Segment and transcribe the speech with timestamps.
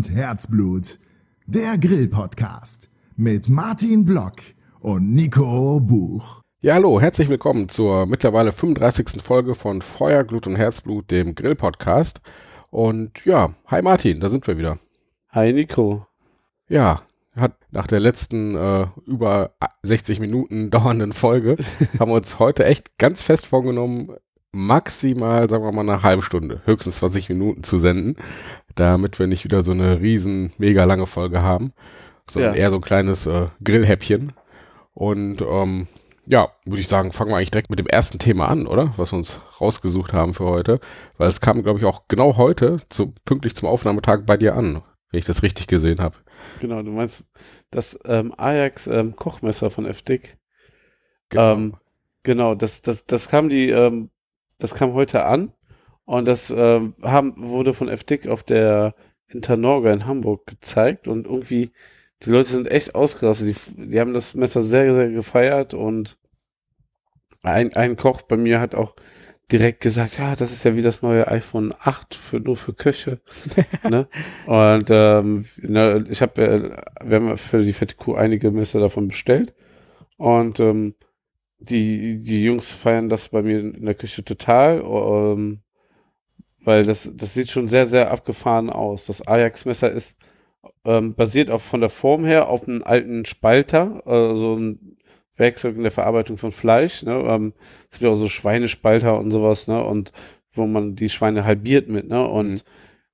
[0.00, 0.98] Und Herzblut.
[1.44, 2.88] Der Grill-Podcast
[3.18, 4.36] mit Martin Block
[4.80, 6.40] und Nico Buch.
[6.62, 9.20] Ja, hallo, herzlich willkommen zur mittlerweile 35.
[9.20, 12.22] Folge von Feuer, Glut und Herzblut, dem Grill-Podcast.
[12.70, 14.78] Und ja, hi Martin, da sind wir wieder.
[15.28, 16.06] Hi Nico.
[16.66, 17.02] Ja,
[17.36, 19.50] hat nach der letzten äh, über
[19.82, 21.56] 60 Minuten dauernden Folge
[21.98, 24.16] haben wir uns heute echt ganz fest vorgenommen,
[24.52, 28.16] maximal, sagen wir mal, eine halbe Stunde, höchstens 20 Minuten zu senden,
[28.74, 31.72] damit wir nicht wieder so eine riesen, mega lange Folge haben,
[32.28, 32.60] sondern ja.
[32.60, 34.32] eher so ein kleines äh, Grillhäppchen.
[34.92, 35.88] Und ähm,
[36.26, 38.92] ja, würde ich sagen, fangen wir eigentlich direkt mit dem ersten Thema an, oder?
[38.96, 40.80] Was wir uns rausgesucht haben für heute.
[41.16, 44.82] Weil es kam, glaube ich, auch genau heute, zu, pünktlich zum Aufnahmetag bei dir an,
[45.10, 46.16] wenn ich das richtig gesehen habe.
[46.60, 47.26] Genau, du meinst
[47.70, 50.38] das ähm, Ajax ähm, Kochmesser von FDIC.
[51.30, 51.52] Genau.
[51.52, 51.76] Ähm,
[52.22, 54.10] genau, das, das, das kam die ähm,
[54.60, 55.52] das kam heute an
[56.10, 58.96] und das äh, haben, wurde von FDIC auf der
[59.28, 61.70] Internorga in Hamburg gezeigt und irgendwie,
[62.24, 63.46] die Leute sind echt ausgerastet.
[63.46, 66.18] Die, die haben das Messer sehr, sehr gefeiert und
[67.44, 68.96] ein, ein Koch bei mir hat auch
[69.52, 73.20] direkt gesagt, ja, das ist ja wie das neue iPhone 8 für nur für Köche.
[73.88, 74.08] ne?
[74.46, 79.06] Und ähm, ne, ich habe, äh, wir haben für die Fette Kuh einige Messer davon
[79.06, 79.54] bestellt
[80.16, 80.96] und ähm,
[81.60, 85.60] die, die Jungs feiern das bei mir in der Küche total, ähm,
[86.64, 89.06] weil das, das sieht schon sehr, sehr abgefahren aus.
[89.06, 90.18] Das Ajax-Messer ist
[90.84, 94.96] ähm, basiert auch von der Form her auf einem alten Spalter, also ein
[95.36, 97.02] Werkzeug in der Verarbeitung von Fleisch.
[97.02, 97.12] Ne?
[97.12, 97.52] Ähm,
[97.90, 99.82] es gibt auch so Schweinespalter und sowas, ne?
[99.82, 100.12] Und
[100.52, 102.26] wo man die Schweine halbiert mit, ne?
[102.26, 102.60] Und mhm.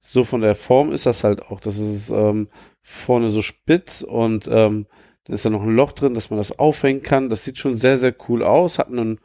[0.00, 1.60] so von der Form ist das halt auch.
[1.60, 2.48] Das ist ähm,
[2.82, 4.86] vorne so spitz und ähm,
[5.24, 7.28] dann ist da noch ein Loch drin, dass man das aufhängen kann.
[7.30, 8.78] Das sieht schon sehr, sehr cool aus.
[8.78, 9.20] Hat einen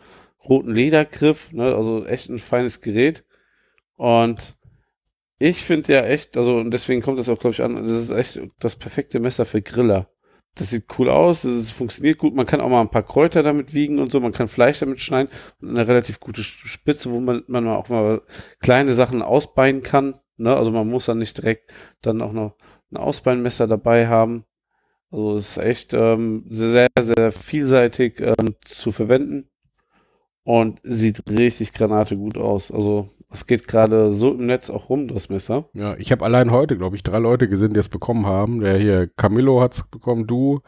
[0.47, 1.75] roten Ledergriff, ne?
[1.75, 3.23] also echt ein feines Gerät.
[4.01, 4.57] Und
[5.37, 8.09] ich finde ja echt, also und deswegen kommt das auch, glaube ich, an, das ist
[8.09, 10.09] echt das perfekte Messer für Griller.
[10.55, 12.33] Das sieht cool aus, das funktioniert gut.
[12.33, 14.19] Man kann auch mal ein paar Kräuter damit wiegen und so.
[14.19, 15.29] Man kann Fleisch damit schneiden
[15.61, 18.23] eine relativ gute Spitze, wo man, man auch mal
[18.59, 20.15] kleine Sachen ausbeinen kann.
[20.35, 20.55] Ne?
[20.55, 22.55] Also man muss dann nicht direkt dann auch noch
[22.91, 24.45] ein Ausbeinmesser dabei haben.
[25.11, 29.50] Also es ist echt ähm, sehr, sehr vielseitig ähm, zu verwenden
[30.43, 32.71] und sieht richtig Granate gut aus.
[32.71, 35.65] Also es geht gerade so im Netz auch rum, das Messer.
[35.73, 38.59] Ja, ich habe allein heute, glaube ich, drei Leute gesehen, die es bekommen haben.
[38.61, 40.61] Der hier, Camillo hat es bekommen, du.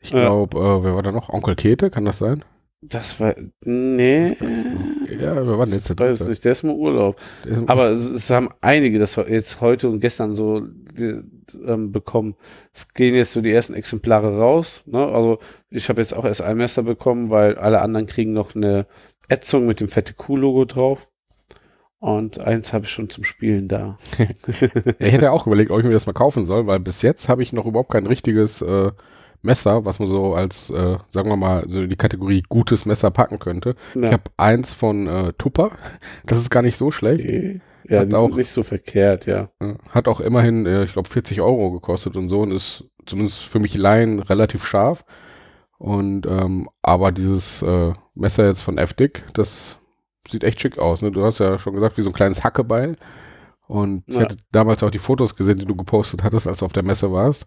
[0.00, 0.76] Ich glaube, ja.
[0.76, 1.28] äh, wer war da noch?
[1.28, 2.44] Onkel Kete, kann das sein?
[2.80, 3.34] Das war.
[3.64, 4.36] Nee.
[5.20, 7.16] Ja, wer war denn jetzt der weiß nicht, der ist im Urlaub.
[7.44, 10.62] Ist im Aber es, es, haben einige das jetzt heute und gestern so
[10.96, 12.36] ähm, bekommen.
[12.72, 14.84] Es gehen jetzt so die ersten Exemplare raus.
[14.86, 15.04] Ne?
[15.04, 15.38] Also
[15.70, 18.86] ich habe jetzt auch erst ein Messer bekommen, weil alle anderen kriegen noch eine
[19.28, 21.08] Ätzung mit dem fette Q-Logo drauf.
[22.00, 23.98] Und eins habe ich schon zum Spielen da.
[24.98, 27.42] ich hätte auch überlegt, ob ich mir das mal kaufen soll, weil bis jetzt habe
[27.42, 28.92] ich noch überhaupt kein richtiges äh,
[29.42, 33.10] Messer, was man so als, äh, sagen wir mal, so in die Kategorie gutes Messer
[33.10, 33.74] packen könnte.
[33.94, 34.02] Ja.
[34.04, 35.72] Ich habe eins von äh, Tupper.
[36.26, 37.24] Das ist gar nicht so schlecht.
[37.24, 37.60] Okay.
[37.88, 39.48] Ja, hat die auch, nicht so verkehrt, ja.
[39.88, 43.58] Hat auch immerhin, äh, ich glaube, 40 Euro gekostet und so und ist zumindest für
[43.58, 45.04] mich Laien relativ scharf.
[45.78, 49.78] Und ähm, aber dieses äh, Messer jetzt von F-Dick, das
[50.28, 51.02] sieht echt schick aus.
[51.02, 51.12] Ne?
[51.12, 52.96] Du hast ja schon gesagt, wie so ein kleines Hackebeil.
[53.68, 54.14] Und ja.
[54.14, 56.82] ich hatte damals auch die Fotos gesehen, die du gepostet hattest, als du auf der
[56.82, 57.46] Messe warst.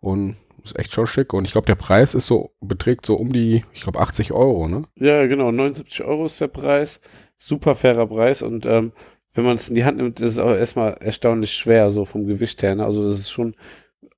[0.00, 1.32] Und ist echt schon schick.
[1.32, 4.68] Und ich glaube, der Preis ist so, beträgt so um die, ich glaube, 80 Euro,
[4.68, 4.82] ne?
[4.96, 5.52] Ja, genau.
[5.52, 7.00] 79 Euro ist der Preis.
[7.36, 8.42] Super fairer Preis.
[8.42, 8.92] Und ähm,
[9.34, 12.26] wenn man es in die Hand nimmt, ist es auch erstmal erstaunlich schwer, so vom
[12.26, 12.74] Gewicht her.
[12.74, 12.84] Ne?
[12.84, 13.54] Also das ist schon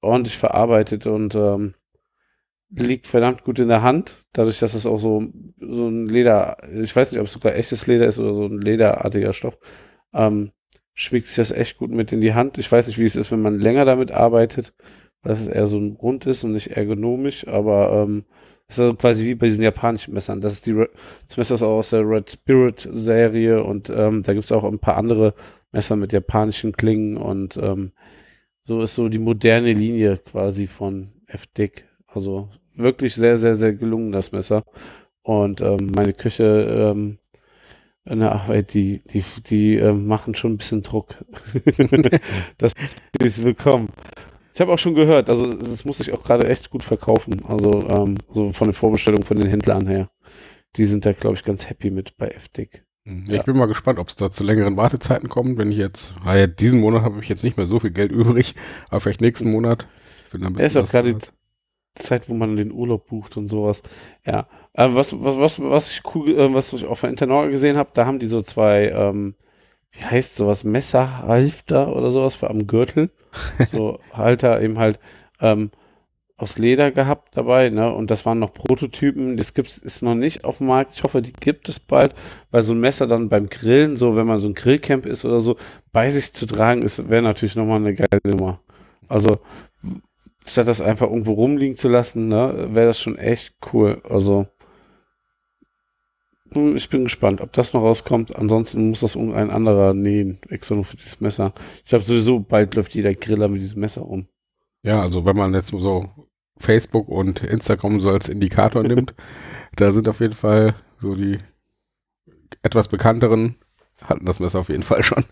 [0.01, 1.75] ordentlich verarbeitet und ähm,
[2.71, 4.27] liegt verdammt gut in der Hand.
[4.33, 5.25] Dadurch, dass es auch so,
[5.61, 8.61] so ein Leder, ich weiß nicht, ob es sogar echtes Leder ist oder so ein
[8.61, 9.59] lederartiger Stoff,
[10.13, 10.53] ähm,
[10.95, 12.59] schmiegt sich das echt gut mit in die Hand.
[12.59, 14.73] Ich weiß nicht, wie es ist, wenn man länger damit arbeitet
[15.23, 18.25] dass es eher so ein rund ist und nicht ergonomisch, aber ähm,
[18.69, 20.41] ist also quasi wie bei diesen japanischen Messern.
[20.41, 20.75] Das ist die
[21.27, 24.65] das Messer ist auch aus der Red Spirit Serie und ähm, da gibt es auch
[24.65, 25.35] ein paar andere
[25.73, 27.93] Messer mit japanischen Klingen und ähm,
[28.63, 31.87] so ist so die moderne Linie quasi von F-Dick.
[32.07, 34.65] Also wirklich sehr, sehr, sehr gelungen, das Messer.
[35.23, 36.45] Und ähm, meine Küche
[36.95, 37.19] ähm,
[38.05, 41.25] in der Arbeit, die, die, die äh, machen schon ein bisschen Druck.
[42.59, 42.73] das
[43.21, 43.91] ist willkommen.
[44.53, 47.45] Ich habe auch schon gehört, also es muss sich auch gerade echt gut verkaufen.
[47.47, 50.11] Also ähm, so von den Vorbestellungen von den Händlern her.
[50.77, 52.85] Die sind da, glaube ich, ganz happy mit bei FDIC.
[53.05, 53.27] Mhm.
[53.27, 55.59] Ja, ich bin mal gespannt, ob es da zu längeren Wartezeiten kommt.
[55.59, 58.13] Wenn ich jetzt, ah ja, diesen Monat habe ich jetzt nicht mehr so viel Geld
[58.13, 58.55] übrig,
[58.89, 59.87] aber vielleicht nächsten Monat.
[60.33, 61.17] Er ist auch gerade
[61.95, 63.83] Zeit, wo man den Urlaub bucht und sowas.
[64.25, 67.77] Ja, äh, was, was, was, was ich cool, äh, was ich auf der Internet gesehen
[67.77, 69.35] habe, da haben die so zwei ähm,
[69.93, 73.11] wie heißt sowas, Messerhalfter oder sowas für am Gürtel.
[73.71, 75.01] so Halter eben halt
[75.41, 75.71] ähm,
[76.37, 77.93] aus Leder gehabt dabei, ne?
[77.93, 79.37] Und das waren noch Prototypen.
[79.37, 80.93] Das gibt's ist noch nicht auf dem Markt.
[80.95, 82.15] Ich hoffe, die gibt es bald,
[82.51, 85.41] weil so ein Messer dann beim Grillen, so wenn man so ein Grillcamp ist oder
[85.41, 85.57] so,
[85.93, 88.61] bei sich zu tragen, ist wäre natürlich nochmal eine geile Nummer.
[89.09, 89.41] Also
[90.47, 94.01] statt das einfach irgendwo rumliegen zu lassen, ne, wäre das schon echt cool.
[94.09, 94.47] Also
[96.53, 98.37] hm, ich bin gespannt, ob das noch rauskommt.
[98.37, 101.53] Ansonsten muss das irgendein anderer nähen, extra nur für dieses Messer.
[101.85, 104.27] Ich glaube sowieso, bald läuft jeder Griller mit diesem Messer um.
[104.83, 106.05] Ja, also wenn man jetzt so
[106.59, 109.15] Facebook und Instagram so als Indikator nimmt,
[109.77, 111.39] da sind auf jeden Fall so die
[112.63, 113.57] etwas bekannteren
[114.05, 115.25] hatten das Messer auf jeden Fall schon.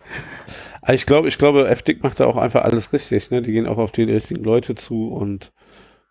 [0.82, 3.31] Ah, ich glaube, ich glaube, FDIC macht da auch einfach alles richtig.
[3.31, 3.43] Ne?
[3.43, 5.53] Die gehen auch auf die richtigen Leute zu und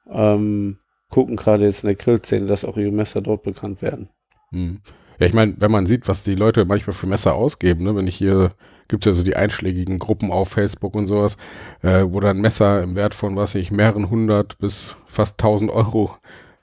[0.10, 0.78] ähm,
[1.10, 4.10] gucken gerade jetzt in der Grillszene, dass auch ihre Messer dort bekannt werden.
[4.52, 4.82] Hm.
[5.20, 7.96] Ja, ich meine, wenn man sieht, was die Leute manchmal für Messer ausgeben, ne?
[7.96, 8.52] wenn ich hier,
[8.88, 11.38] gibt es ja so die einschlägigen Gruppen auf Facebook und sowas,
[11.82, 16.16] äh, wo dann Messer im Wert von, was ich, mehreren hundert bis fast tausend Euro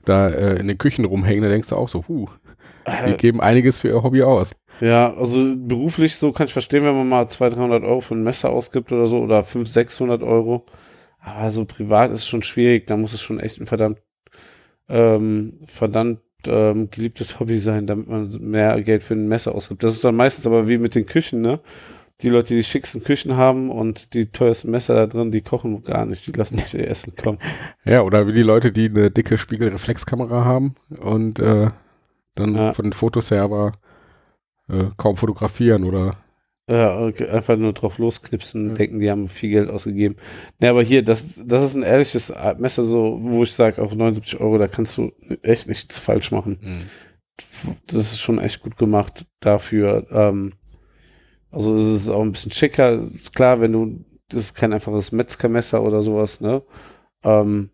[0.05, 2.29] da äh, in den Küchen rumhängen, da denkst du auch so, huh,
[2.87, 4.55] die äh, geben einiges für ihr Hobby aus.
[4.81, 8.23] Ja, also beruflich so kann ich verstehen, wenn man mal 200, 300 Euro für ein
[8.23, 10.65] Messer ausgibt oder so oder 500, 600 Euro.
[11.21, 12.87] Aber so privat ist es schon schwierig.
[12.87, 13.99] Da muss es schon echt ein verdammt,
[14.89, 19.83] ähm, verdammt ähm, geliebtes Hobby sein, damit man mehr Geld für ein Messer ausgibt.
[19.83, 21.61] Das ist dann meistens aber wie mit den Küchen, ne?
[22.21, 25.83] Die Leute, die die schicksten Küchen haben und die teuersten Messer da drin, die kochen
[25.83, 27.39] gar nicht, die lassen nicht ihr Essen kommen.
[27.85, 31.71] Ja, oder wie die Leute, die eine dicke Spiegelreflexkamera haben und äh,
[32.35, 32.73] dann ja.
[32.73, 33.73] von den Fotos her aber
[34.69, 36.17] äh, kaum fotografieren oder
[36.69, 37.29] ja, okay.
[37.29, 38.75] einfach nur drauf losknipsen, ja.
[38.75, 40.17] denken, die haben viel Geld ausgegeben.
[40.61, 44.41] Ne, aber hier, das, das ist ein ehrliches Messer, so, wo ich sage, auf 79
[44.41, 45.13] Euro, da kannst du
[45.43, 46.59] echt nichts falsch machen.
[46.63, 46.83] Mhm.
[47.87, 50.07] Das ist schon echt gut gemacht dafür.
[50.11, 50.55] Ähm,
[51.51, 53.09] also es ist auch ein bisschen schicker.
[53.35, 56.63] Klar, wenn du, das ist kein einfaches Metzgermesser oder sowas, ne?
[57.23, 57.71] Ähm,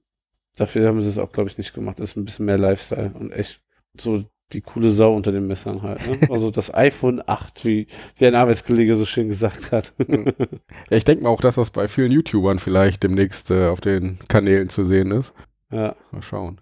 [0.57, 2.01] dafür haben sie es auch, glaube ich, nicht gemacht.
[2.01, 3.63] Das ist ein bisschen mehr Lifestyle und echt
[3.97, 6.01] so die coole Sau unter den Messern halt.
[6.07, 6.29] Ne?
[6.31, 7.87] Also das iPhone 8, wie,
[8.17, 9.93] wie ein Arbeitskollege so schön gesagt hat.
[10.09, 14.19] ja, ich denke mal auch, dass das bei vielen YouTubern vielleicht demnächst äh, auf den
[14.29, 15.33] Kanälen zu sehen ist.
[15.71, 15.95] Ja.
[16.11, 16.61] Mal schauen.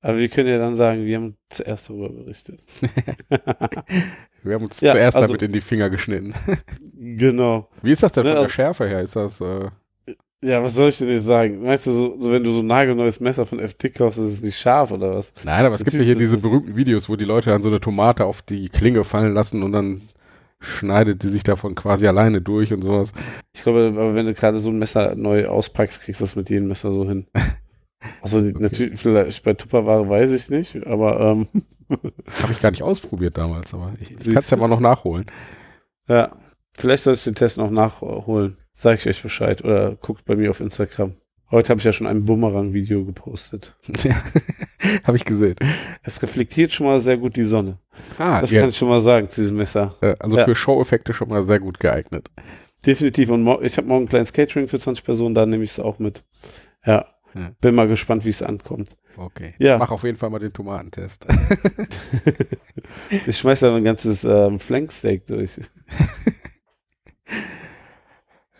[0.00, 2.60] Aber wir können ja dann sagen, wir haben zuerst darüber berichtet.
[4.42, 6.34] wir haben uns ja, zuerst also, damit in die Finger geschnitten.
[6.96, 7.68] genau.
[7.82, 9.00] Wie ist das denn ne, von also, der Schärfe her?
[9.00, 9.40] Ist das...
[9.40, 9.70] Äh
[10.42, 11.62] ja, was soll ich denn jetzt sagen?
[11.62, 14.58] Meinst du, so, wenn du so ein nagelneues Messer von FT kaufst, ist es nicht
[14.58, 15.32] scharf oder was?
[15.44, 17.80] Nein, aber es gibt ja hier diese berühmten Videos, wo die Leute dann so eine
[17.80, 20.02] Tomate auf die Klinge fallen lassen und dann
[20.58, 23.12] schneidet die sich davon quasi alleine durch und sowas.
[23.54, 26.50] Ich glaube, aber wenn du gerade so ein Messer neu auspackst, kriegst du das mit
[26.50, 27.26] jedem Messer so hin.
[28.20, 28.52] Also okay.
[28.58, 31.46] natürlich, vielleicht bei Tupperware weiß ich nicht, aber ähm.
[31.88, 35.26] habe ich gar nicht ausprobiert damals, aber ich, ich kann es ja mal noch nachholen.
[36.08, 36.32] Ja,
[36.74, 38.56] vielleicht soll ich den Test noch nachholen.
[38.72, 41.14] Sag ich euch Bescheid oder guckt bei mir auf Instagram.
[41.50, 43.76] Heute habe ich ja schon ein Bumerang-Video gepostet.
[44.02, 44.22] Ja,
[45.04, 45.56] habe ich gesehen.
[46.02, 47.78] Es reflektiert schon mal sehr gut die Sonne.
[48.18, 48.60] Ah, das jetzt.
[48.60, 49.94] kann ich schon mal sagen zu diesem Messer.
[50.00, 50.44] Äh, also ja.
[50.46, 52.30] für Show-Effekte schon mal sehr gut geeignet.
[52.86, 53.28] Definitiv.
[53.28, 55.98] Und ich habe morgen ein kleines Catering für 20 Personen, da nehme ich es auch
[55.98, 56.24] mit.
[56.86, 57.06] Ja.
[57.34, 57.52] ja.
[57.60, 58.96] Bin mal gespannt, wie es ankommt.
[59.16, 59.54] Okay.
[59.58, 59.76] Ja.
[59.76, 61.26] Mach auf jeden Fall mal den Tomatentest.
[63.26, 65.60] ich schmeiß da ein ganzes ähm, Flanksteak durch.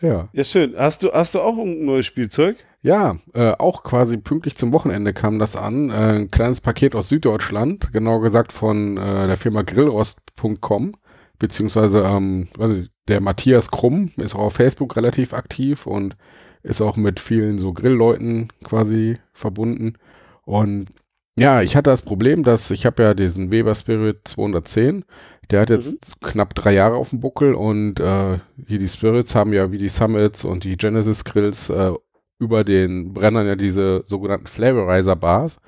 [0.03, 0.29] Ja.
[0.33, 0.75] Ja, schön.
[0.77, 2.57] Hast du, hast du auch ein neues Spielzeug?
[2.81, 5.91] Ja, äh, auch quasi pünktlich zum Wochenende kam das an.
[5.91, 10.97] Äh, ein kleines Paket aus Süddeutschland, genau gesagt von äh, der Firma grillrost.com,
[11.39, 16.17] beziehungsweise ähm, also der Matthias Krumm ist auch auf Facebook relativ aktiv und
[16.65, 19.95] ist auch mit vielen so Grillleuten quasi verbunden.
[20.45, 20.89] Und
[21.39, 25.05] ja, ich hatte das Problem, dass ich habe ja diesen Weber Spirit 210
[25.51, 26.27] der hat jetzt mhm.
[26.27, 29.89] knapp drei Jahre auf dem Buckel und äh, hier die Spirits haben ja wie die
[29.89, 31.93] Summits und die Genesis Grills äh,
[32.39, 35.61] über den Brennern ja diese sogenannten Flavorizer Bars,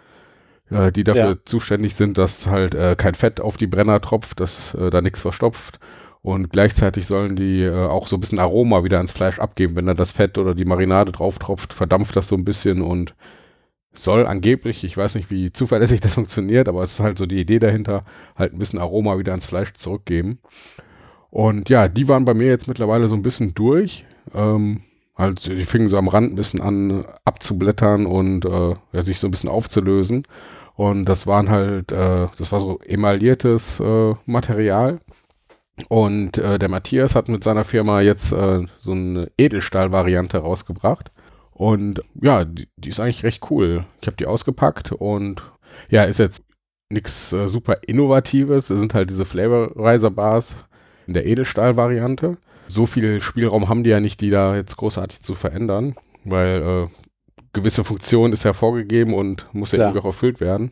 [0.71, 1.37] äh, die dafür ja.
[1.45, 5.23] zuständig sind, dass halt äh, kein Fett auf die Brenner tropft, dass äh, da nichts
[5.23, 5.78] verstopft.
[6.23, 9.76] Und gleichzeitig sollen die äh, auch so ein bisschen Aroma wieder ans Fleisch abgeben.
[9.76, 13.14] Wenn da das Fett oder die Marinade drauf tropft, verdampft das so ein bisschen und
[13.95, 17.41] soll angeblich, ich weiß nicht, wie zuverlässig das funktioniert, aber es ist halt so die
[17.41, 18.05] Idee dahinter,
[18.37, 20.39] halt ein bisschen Aroma wieder ans Fleisch zurückgeben.
[21.31, 24.05] Und ja, die waren bei mir jetzt mittlerweile so ein bisschen durch.
[24.35, 24.83] Ähm,
[25.17, 29.27] halt, die fingen so am Rand ein bisschen an abzublättern und äh, ja, sich so
[29.29, 30.27] ein bisschen aufzulösen.
[30.77, 35.01] Und das waren halt, äh, das war so emailliertes äh, Material.
[35.89, 41.11] Und äh, der Matthias hat mit seiner Firma jetzt äh, so eine Edelstahl-Variante rausgebracht.
[41.55, 43.85] Und ja, die, die ist eigentlich recht cool.
[44.01, 45.43] Ich habe die ausgepackt und
[45.89, 46.43] ja, ist jetzt
[46.91, 48.71] nichts äh, super Innovatives.
[48.71, 50.65] Es sind halt diese Flavorizer Bars,
[51.07, 52.37] in der Edelstahl-Variante.
[52.67, 55.95] So viel Spielraum haben die ja nicht, die da jetzt großartig zu verändern,
[56.25, 56.87] weil äh,
[57.53, 59.89] gewisse Funktion ist ja vorgegeben und muss ja Klar.
[59.89, 60.71] irgendwie auch erfüllt werden.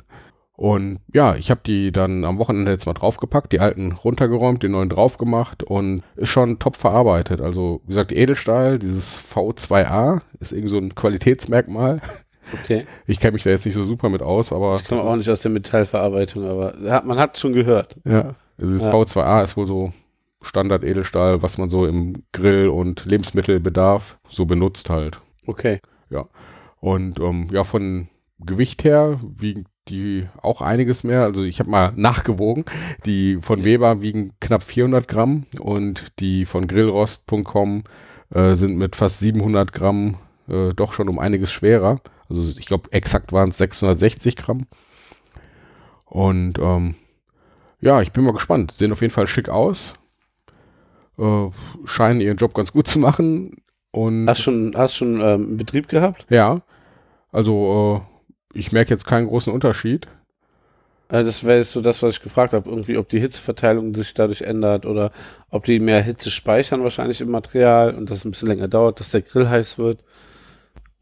[0.63, 4.69] Und ja, ich habe die dann am Wochenende jetzt mal draufgepackt, die alten runtergeräumt, die
[4.69, 7.41] neuen drauf gemacht und ist schon top verarbeitet.
[7.41, 12.01] Also, wie gesagt, Edelstahl, dieses V2A ist irgendwie so ein Qualitätsmerkmal.
[12.63, 12.87] Okay.
[13.09, 15.29] Ich kenne mich da jetzt nicht so super mit aus, aber Ich komme auch nicht
[15.31, 17.97] aus der Metallverarbeitung, aber man hat schon gehört.
[18.05, 18.93] ja, dieses Ja.
[18.93, 19.93] V2A ist wohl so
[20.43, 25.19] Standard Edelstahl, was man so im Grill- und Lebensmittelbedarf so benutzt halt.
[25.45, 25.81] Okay.
[26.79, 31.23] Und ähm, ja, von Gewicht her wiegen die auch einiges mehr.
[31.23, 32.65] Also ich habe mal nachgewogen.
[33.05, 37.85] Die von Weber wiegen knapp 400 Gramm und die von Grillrost.com
[38.31, 40.17] äh, sind mit fast 700 Gramm
[40.49, 42.01] äh, doch schon um einiges schwerer.
[42.29, 44.67] Also ich glaube, exakt waren es 660 Gramm.
[46.05, 46.95] Und ähm,
[47.81, 48.73] ja, ich bin mal gespannt.
[48.73, 49.95] Sehen auf jeden Fall schick aus.
[51.19, 51.49] Äh,
[51.85, 53.63] scheinen ihren Job ganz gut zu machen.
[53.91, 56.27] Und Hast schon, hast schon ähm, Betrieb gehabt?
[56.31, 56.63] ja,
[57.31, 58.12] also äh,
[58.55, 60.07] ich merke jetzt keinen großen Unterschied.
[61.09, 62.69] Äh, das wäre jetzt so das, was ich gefragt habe.
[62.69, 65.13] Irgendwie, ob die Hitzeverteilung sich dadurch ändert oder
[65.51, 69.11] ob die mehr Hitze speichern wahrscheinlich im Material und das ein bisschen länger dauert, dass
[69.11, 70.03] der Grill heiß wird.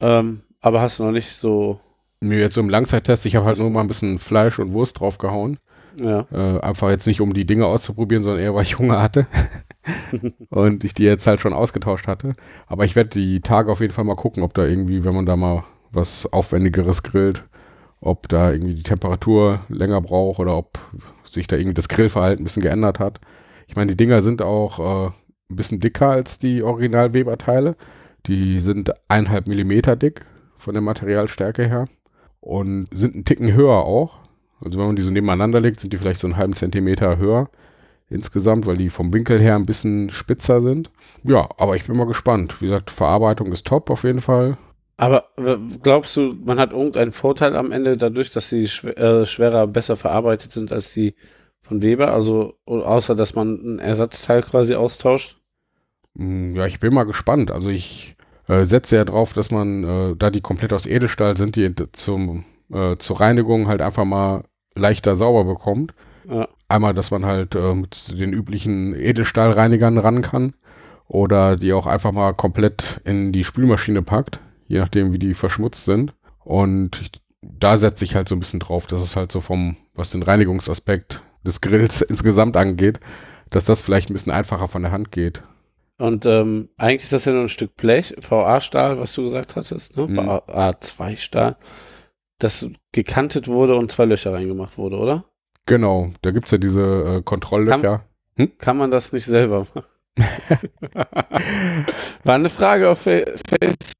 [0.00, 1.78] Ähm, aber hast du noch nicht so,
[2.20, 5.00] Mir jetzt so im Langzeittest, ich habe halt nur mal ein bisschen Fleisch und Wurst
[5.00, 5.58] draufgehauen.
[6.02, 6.26] ja.
[6.32, 9.26] Äh, einfach jetzt nicht, um die Dinge auszuprobieren, sondern eher, weil ich Hunger hatte.
[10.50, 12.34] und ich die jetzt halt schon ausgetauscht hatte.
[12.66, 15.26] Aber ich werde die Tage auf jeden Fall mal gucken, ob da irgendwie, wenn man
[15.26, 17.44] da mal was Aufwendigeres grillt,
[18.00, 20.78] ob da irgendwie die Temperatur länger braucht oder ob
[21.24, 23.20] sich da irgendwie das Grillverhalten ein bisschen geändert hat.
[23.66, 25.12] Ich meine, die Dinger sind auch äh,
[25.50, 27.76] ein bisschen dicker als die Original-Weber-Teile.
[28.26, 30.24] Die sind eineinhalb Millimeter dick
[30.56, 31.88] von der Materialstärke her
[32.40, 34.18] und sind einen Ticken höher auch.
[34.62, 37.48] Also wenn man die so nebeneinander legt, sind die vielleicht so einen halben Zentimeter höher
[38.10, 40.90] insgesamt, weil die vom Winkel her ein bisschen spitzer sind.
[41.22, 42.60] Ja, aber ich bin mal gespannt.
[42.60, 44.58] Wie gesagt, Verarbeitung ist top auf jeden Fall.
[45.00, 45.24] Aber
[45.82, 49.96] glaubst du, man hat irgendeinen Vorteil am Ende dadurch, dass die schw äh, schwerer besser
[49.96, 51.14] verarbeitet sind als die
[51.62, 52.12] von Weber?
[52.12, 55.38] Also außer dass man ein Ersatzteil quasi austauscht?
[56.12, 57.50] Mm, Ja, ich bin mal gespannt.
[57.50, 58.14] Also ich
[58.46, 62.44] äh, setze ja drauf, dass man, äh, da die komplett aus Edelstahl sind, die zum,
[62.70, 65.94] äh, zur Reinigung halt einfach mal leichter sauber bekommt.
[66.28, 66.46] Ja.
[66.68, 70.52] Einmal, dass man halt äh, mit den üblichen Edelstahlreinigern ran kann
[71.08, 74.40] oder die auch einfach mal komplett in die Spülmaschine packt,
[74.70, 76.14] je nachdem, wie die verschmutzt sind.
[76.44, 77.10] Und ich,
[77.42, 80.22] da setze ich halt so ein bisschen drauf, dass es halt so vom, was den
[80.22, 83.00] Reinigungsaspekt des Grills insgesamt angeht,
[83.50, 85.42] dass das vielleicht ein bisschen einfacher von der Hand geht.
[85.98, 89.96] Und ähm, eigentlich ist das ja nur ein Stück Blech, VA-Stahl, was du gesagt hattest,
[89.96, 90.06] ne?
[90.06, 90.18] Mhm.
[90.20, 91.56] VA2-Stahl,
[92.38, 95.24] das gekantet wurde und zwei Löcher reingemacht wurde, oder?
[95.66, 98.04] Genau, da gibt es ja diese äh, Kontrolllöcher.
[98.58, 99.82] Kann man das nicht selber machen?
[102.24, 103.99] War eine Frage auf Fa- Facebook.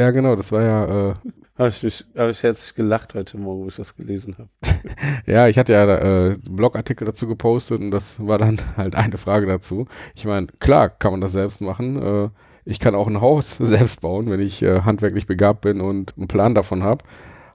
[0.00, 1.14] Ja, genau, das war ja, äh,
[1.58, 4.48] Habe ich, mich- hab ich herzlich gelacht heute Morgen, wo ich das gelesen habe.
[5.26, 6.00] ja, ich hatte ja äh,
[6.32, 9.86] einen Blogartikel dazu gepostet und das war dann halt eine Frage dazu.
[10.14, 12.00] Ich meine, klar kann man das selbst machen.
[12.02, 12.28] Äh,
[12.64, 16.28] ich kann auch ein Haus selbst bauen, wenn ich äh, handwerklich begabt bin und einen
[16.28, 17.04] Plan davon habe.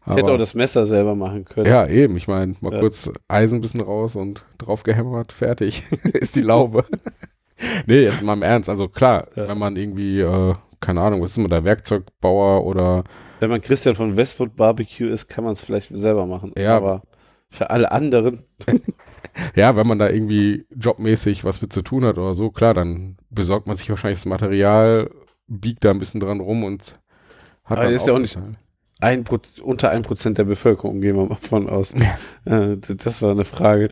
[0.07, 1.65] Ich hätte auch das Messer selber machen können.
[1.65, 2.15] Ja, eben.
[2.15, 2.79] Ich meine, mal Ja.
[2.79, 5.81] kurz Eisen ein bisschen raus und drauf gehämmert, fertig
[6.13, 6.85] ist die Laube.
[7.87, 8.69] nee, jetzt mal im Ernst.
[8.69, 9.47] Also klar, Ja.
[9.47, 10.53] wenn man irgendwie, äh,
[10.85, 13.03] keine Ahnung, was ist man da, Werkzeugbauer oder
[13.39, 16.53] Wenn man Christian von Westwood Barbecue ist, kann man es vielleicht selber machen.
[16.57, 16.77] Ja.
[16.77, 17.03] Aber
[17.49, 18.43] für alle anderen,
[19.55, 23.17] ja, wenn man da irgendwie jobmäßig was mit zu tun hat oder so, klar, dann
[23.29, 25.09] besorgt man sich wahrscheinlich das Material,
[25.47, 26.99] biegt da ein bisschen dran rum und
[27.63, 28.39] hat Aber dann ist ja auch nicht-
[29.01, 31.93] ein Pro unter ein Prozent der Bevölkerung, gehen wir mal von aus.
[32.45, 33.89] äh, d- das war eine Frage.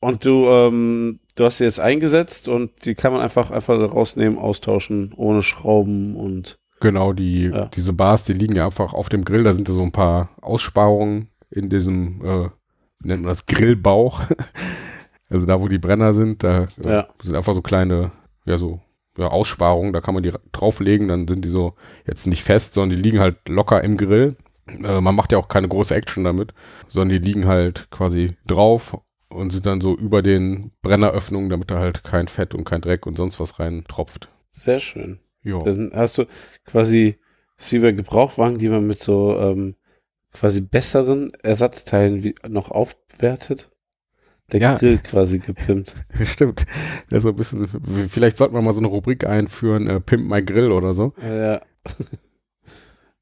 [0.00, 4.38] Und du, ähm, du hast sie jetzt eingesetzt und die kann man einfach, einfach rausnehmen,
[4.38, 7.66] austauschen, ohne Schrauben und Genau, die, Ja.
[7.66, 10.28] diese Bars, die liegen ja einfach auf dem Grill, da sind da so ein paar
[10.42, 12.48] Aussparungen in diesem, äh,
[13.00, 14.20] wie nennt man das, Grillbauch.
[15.30, 17.08] also da, wo die Brenner sind, da äh, Ja.
[17.22, 18.12] sind einfach so kleine,
[18.44, 18.80] ja, so
[19.18, 21.72] ja, Aussparungen, da kann man die ra- drauflegen, dann sind die so
[22.06, 24.36] jetzt nicht fest, sondern die liegen halt locker im Grill.
[24.68, 26.52] Äh, man macht ja auch keine große Action damit,
[26.88, 31.78] sondern die liegen halt quasi drauf und sind dann so über den Brenneröffnungen, damit da
[31.78, 34.30] halt kein Fett und kein Dreck und sonst was rein tropft.
[34.50, 35.18] sehr schön.
[35.42, 35.60] Jo.
[35.60, 36.24] Dann hast du
[36.64, 37.18] quasi,
[37.56, 39.76] das ist wie bei Gebrauchwagen, die man mit so ähm,
[40.32, 43.70] quasi besseren Ersatzteilen wie, noch aufwertet.
[44.52, 44.76] Der Ja.
[44.76, 45.96] Grill quasi gepimpt.
[46.24, 46.66] Stimmt.
[47.10, 47.68] Ja, so ein bisschen,
[48.08, 51.14] vielleicht sollten wir mal so eine Rubrik einführen, äh, Pimp My Grill oder so.
[51.22, 51.60] Ja.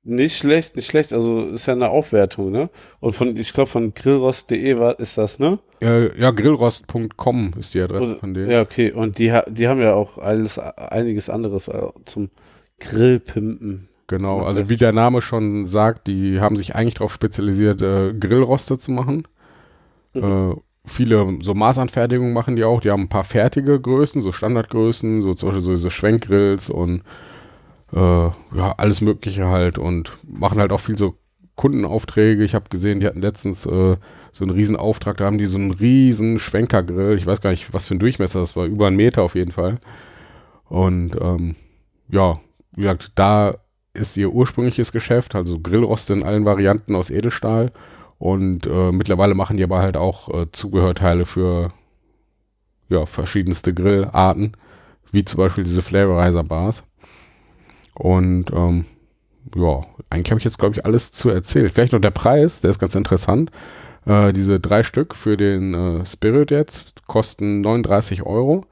[0.06, 1.14] Nicht schlecht, nicht schlecht.
[1.14, 2.68] Also ist ja eine Aufwertung, ne?
[3.00, 5.58] Und von, ich glaube, von grillrost.de war, ist das, ne?
[5.80, 8.50] Äh, ja, grillrost.com ist die Adresse Oder- von denen.
[8.50, 8.92] Ja, okay.
[8.92, 12.28] Und die, die haben ja auch alles, einiges anderes äh, zum
[12.80, 13.88] Grillpimpen.
[14.06, 18.78] Genau, also wie der Name schon sagt, die haben sich eigentlich darauf spezialisiert, äh, Grillroste
[18.78, 19.26] zu machen.
[20.12, 20.52] Mhm.
[20.52, 22.82] Äh, viele so Maßanfertigungen machen die auch.
[22.82, 27.02] Die haben ein paar fertige Größen, so Standardgrößen, so zum Beispiel so diese Schwenkgrills und
[27.94, 31.16] äh, ja, alles Mögliche halt und machen halt auch viel so
[31.54, 32.44] Kundenaufträge.
[32.44, 33.96] Ich habe gesehen, die hatten letztens äh,
[34.32, 37.16] so einen riesen Auftrag, da haben die so einen riesen Schwenkergrill.
[37.16, 39.52] Ich weiß gar nicht, was für ein Durchmesser das war, über einen Meter auf jeden
[39.52, 39.78] Fall.
[40.64, 41.54] Und ähm,
[42.08, 42.40] ja,
[42.72, 43.54] wie gesagt, da
[43.92, 47.72] ist ihr ursprüngliches Geschäft, also Grillroste in allen Varianten aus Edelstahl.
[48.18, 51.72] Und äh, mittlerweile machen die aber halt auch äh, Zubehörteile für
[52.88, 54.52] ja, verschiedenste Grillarten,
[55.12, 56.82] wie zum Beispiel diese Flavorizer Bars.
[57.94, 58.84] Und ähm,
[59.56, 61.72] ja, eigentlich habe ich jetzt, glaube ich, alles zu erzählt.
[61.72, 63.50] Vielleicht noch der Preis, der ist ganz interessant.
[64.06, 68.66] Äh, diese drei Stück für den äh, Spirit jetzt kosten 39 Euro,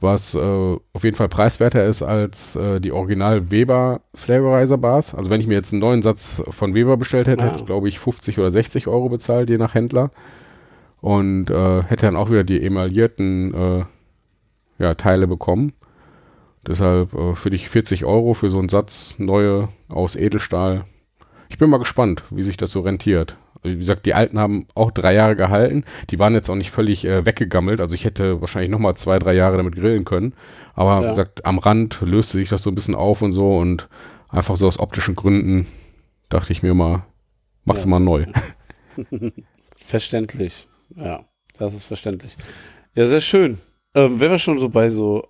[0.00, 5.14] was äh, auf jeden Fall preiswerter ist als äh, die Original Weber Flavorizer Bars.
[5.14, 7.46] Also wenn ich mir jetzt einen neuen Satz von Weber bestellt hätte, Ah.
[7.46, 10.10] hätte ich, glaube ich, 50 oder 60 Euro bezahlt, je nach Händler.
[11.00, 13.84] Und äh, hätte dann auch wieder die emaillierten äh,
[14.78, 15.72] ja, Teile bekommen.
[16.66, 20.84] Deshalb äh, für dich 40 Euro für so einen Satz neue aus Edelstahl.
[21.48, 23.36] Ich bin mal gespannt, wie sich das so rentiert.
[23.62, 25.84] Also wie gesagt, die alten haben auch drei Jahre gehalten.
[26.10, 27.80] Die waren jetzt auch nicht völlig äh, weggegammelt.
[27.80, 30.34] Also ich hätte wahrscheinlich noch mal zwei, drei Jahre damit grillen können.
[30.74, 31.10] Aber wie Ja.
[31.10, 33.56] gesagt, am Rand löste sich das so ein bisschen auf und so.
[33.56, 33.88] Und
[34.28, 35.66] einfach so aus optischen Gründen
[36.28, 37.04] dachte ich mir mal,
[37.64, 37.90] machst du Ja.
[37.98, 38.26] mal neu.
[39.76, 40.68] Verständlich.
[40.94, 41.24] Ja,
[41.58, 42.36] das ist verständlich.
[42.94, 43.58] Ja, sehr schön.
[43.94, 45.28] Ähm, wenn wir schon so bei so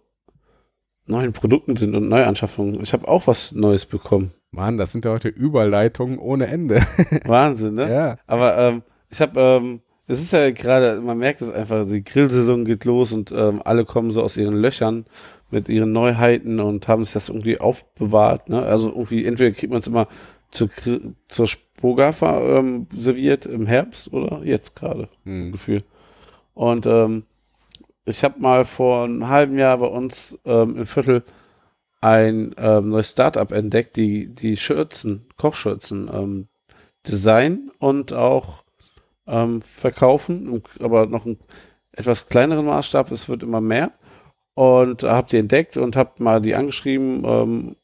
[1.07, 4.33] neuen Produkten sind und Neuanschaffungen, ich habe auch was Neues bekommen.
[4.51, 6.87] Mann, das sind ja heute Überleitungen ohne Ende.
[7.25, 7.91] Wahnsinn, ne?
[7.91, 8.17] Ja.
[8.27, 12.65] Aber ähm, ich habe, ähm, es ist ja gerade, man merkt es einfach, die Grillsaison
[12.65, 15.05] geht los und ähm, alle kommen so aus ihren Löchern
[15.51, 18.49] mit ihren Neuheiten und haben sich das irgendwie aufbewahrt.
[18.49, 18.63] Ne?
[18.63, 20.09] Also irgendwie, entweder kriegt man es immer
[20.51, 20.69] zur,
[21.29, 25.09] zur Spogafa ähm, serviert im Herbst oder jetzt gerade.
[25.25, 25.53] Hm.
[25.53, 25.83] Gefühl.
[26.55, 27.25] Und ähm,
[28.07, 31.25] ich habe mal vor einem halben Jahr bei uns ähm, im Viertel
[32.01, 36.49] ein ähm, neues Startup entdeckt, die die Schürzen, Kochschürzen ähm,
[37.07, 38.65] designen und auch
[39.27, 41.39] ähm, verkaufen, aber noch einen
[41.93, 43.93] etwas kleineren Maßstab, es wird immer mehr.
[44.55, 47.77] Und habt die entdeckt und habt mal die angeschrieben, ähm,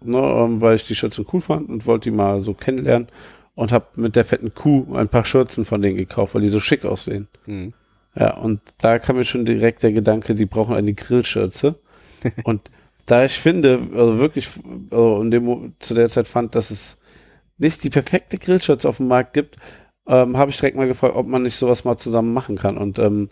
[0.00, 3.08] ne, ähm, weil ich die Schürzen cool fand und wollte die mal so kennenlernen
[3.54, 6.60] und hab mit der fetten Kuh ein paar Schürzen von denen gekauft, weil die so
[6.60, 7.28] schick aussehen.
[7.44, 7.74] Hm.
[8.18, 11.76] Ja, und da kam mir schon direkt der Gedanke, die brauchen eine Grillschürze.
[12.44, 12.70] und
[13.04, 14.48] da ich finde, also wirklich,
[14.90, 16.98] also in dem, zu der Zeit fand, dass es
[17.58, 19.56] nicht die perfekte Grillschürze auf dem Markt gibt,
[20.06, 22.78] ähm, habe ich direkt mal gefragt, ob man nicht sowas mal zusammen machen kann.
[22.78, 23.28] Und ähm,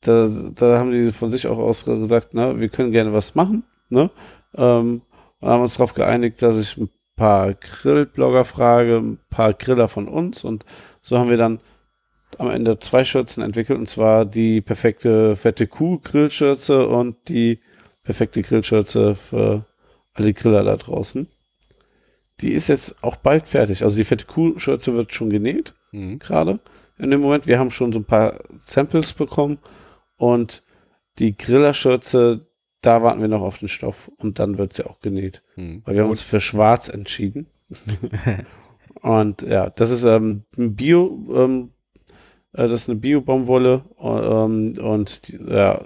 [0.00, 3.64] da, da haben die von sich auch aus gesagt, ne, wir können gerne was machen,
[3.88, 4.10] ne?
[4.54, 5.02] Ähm,
[5.40, 10.08] und haben uns darauf geeinigt, dass ich ein paar Grillblogger frage, ein paar Griller von
[10.08, 10.64] uns und
[11.02, 11.60] so haben wir dann
[12.40, 17.60] am Ende zwei Schürzen entwickelt und zwar die perfekte fette Kuh Grillschürze und die
[18.02, 19.64] perfekte Grillschürze für
[20.12, 21.28] alle Griller da draußen.
[22.40, 23.84] Die ist jetzt auch bald fertig.
[23.84, 26.18] Also die fette Kuh Schürze wird schon genäht Hm.
[26.18, 26.58] gerade
[26.98, 27.46] in dem Moment.
[27.46, 29.58] Wir haben schon so ein paar Samples bekommen
[30.16, 30.62] und
[31.18, 32.46] die Grillerschürze,
[32.80, 35.42] da warten wir noch auf den Stoff und dann wird sie auch genäht.
[35.54, 35.82] Hm.
[35.84, 37.46] Weil wir haben uns für schwarz entschieden.
[39.02, 41.73] und ja, das ist ähm, ein Bio, ähm, äh,
[42.62, 45.82] das ist eine Bio-Baumwolle ähm, und die, ja,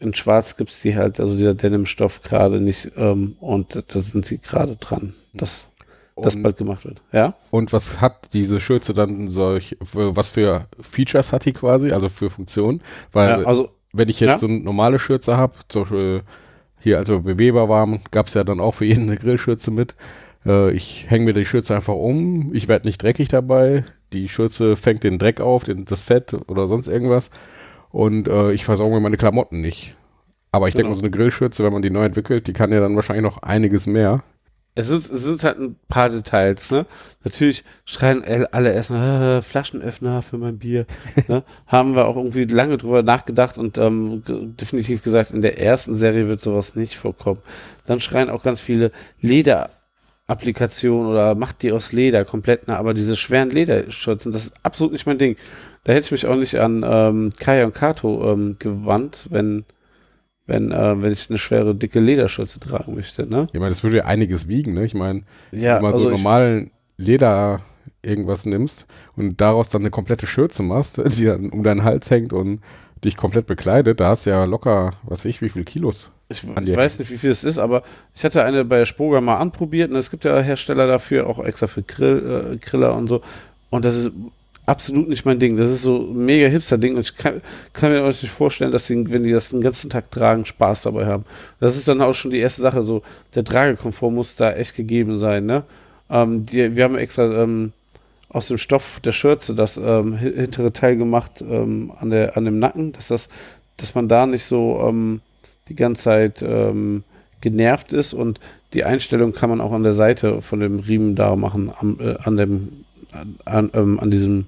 [0.00, 4.38] in schwarz gibt's die halt, also dieser Denim-Stoff gerade nicht ähm, und da sind sie
[4.38, 5.68] gerade dran, dass
[6.16, 7.02] das Und- bald gemacht wird.
[7.12, 7.34] Ja?
[7.50, 12.30] Und was hat diese Schürze dann solch, was für Features hat die quasi, also für
[12.30, 12.82] Funktionen?
[13.12, 14.38] Weil ja also wenn ich jetzt ja.
[14.38, 16.22] so eine normale Schürze habe, zum Beispiel
[16.80, 19.70] hier, als wir bei Weber waren, gab es ja dann auch für jeden eine Grillschürze
[19.70, 19.94] mit.
[20.44, 23.84] Äh, ich hänge mir die Schürze einfach um, ich werde nicht dreckig dabei,
[24.14, 27.30] die Schürze fängt den Dreck auf, den, das Fett oder sonst irgendwas
[27.90, 29.94] und äh, ich versauge mir meine Klamotten nicht.
[30.52, 30.94] Aber ich denke Genau.
[30.94, 33.42] mal, so eine Grillschürze, wenn man die neu entwickelt, die kann ja dann wahrscheinlich noch
[33.42, 34.22] einiges mehr.
[34.76, 36.84] Es sind, es sind halt ein paar Details, ne?
[37.22, 40.86] Natürlich schreien alle erstmal äh, Flaschenöffner für mein Bier.
[41.28, 41.44] ne?
[41.66, 46.26] Haben wir auch irgendwie lange drüber nachgedacht und ähm, definitiv gesagt, in der ersten Serie
[46.26, 47.40] wird sowas nicht vorkommen.
[47.86, 48.90] Dann schreien auch ganz viele
[50.28, 52.78] Lederapplikationen oder macht die aus Leder komplett, ne?
[52.78, 55.36] aber diese schweren Lederschürzen, das ist absolut nicht mein Ding.
[55.84, 59.64] Da hätte ich mich auch nicht an ähm, Kaya und Kato ähm, gewandt, wenn
[60.46, 63.26] wenn, äh, wenn ich eine schwere, dicke Lederschürze tragen möchte.
[63.26, 63.46] Ne?
[63.54, 64.84] Ich meine, das würde ja einiges wiegen, ne?
[64.84, 67.62] Ich meine, Ja, wenn du mal also so normalen Leder
[68.02, 68.84] irgendwas nimmst
[69.16, 72.60] und daraus dann eine komplette Schürze machst, die dann um deinen Hals hängt und
[73.04, 76.10] dich komplett bekleidet, da hast du ja locker, was weiß ich, wie viel Kilos.
[76.28, 77.82] Ich, ich weiß nicht, wie viel es ist, aber
[78.14, 81.66] ich hatte eine bei Spoga mal anprobiert und es gibt ja Hersteller dafür, auch extra
[81.66, 83.20] für Grill, äh, Griller und so.
[83.70, 84.12] Und das ist
[84.66, 85.56] absolut nicht mein Ding.
[85.56, 87.40] Das ist so ein mega Hipster-Ding und ich kann,
[87.72, 90.82] kann mir auch nicht vorstellen, dass die, wenn die das den ganzen Tag tragen, Spaß
[90.82, 91.24] dabei haben.
[91.60, 92.82] Das ist dann auch schon die erste Sache.
[92.84, 93.02] So,
[93.34, 95.64] der Tragekomfort muss da echt gegeben sein, ne?
[96.10, 97.72] Ähm, die, wir haben extra ähm,
[98.34, 102.44] aus dem Stoff der Schürze das ähm, hi- hintere Teil gemacht ähm, an, der, an
[102.44, 103.28] dem Nacken, dass das,
[103.78, 105.20] dass man da nicht so ähm,
[105.68, 107.04] die ganze Zeit ähm,
[107.40, 108.40] genervt ist und
[108.72, 112.16] die Einstellung kann man auch an der Seite von dem Riemen da machen, am, äh,
[112.24, 114.46] an dem, an, an, ähm, an diesem,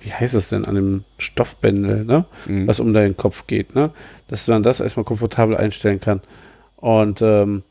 [0.00, 2.24] wie heißt es denn, an dem Stoffbändel, ne?
[2.46, 2.66] Mhm.
[2.66, 3.90] was um deinen Kopf geht, ne?
[4.28, 6.22] Dass man das erstmal komfortabel einstellen kann.
[6.76, 7.62] Und ähm,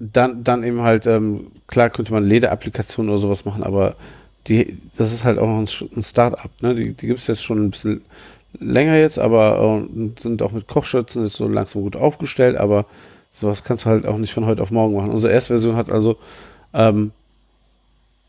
[0.00, 3.94] dann, dann eben halt, ähm, klar könnte man Lederapplikationen oder sowas machen, aber
[4.48, 6.74] die, das ist halt auch noch ein, ein Start-up, ne?
[6.74, 8.00] Die, die gibt es jetzt schon ein bisschen
[8.58, 12.86] länger jetzt, aber äh, sind auch mit Kochschürzen jetzt so langsam gut aufgestellt, aber
[13.30, 15.10] sowas kannst du halt auch nicht von heute auf morgen machen.
[15.10, 16.16] Unsere Erstversion hat also,
[16.72, 17.12] ähm,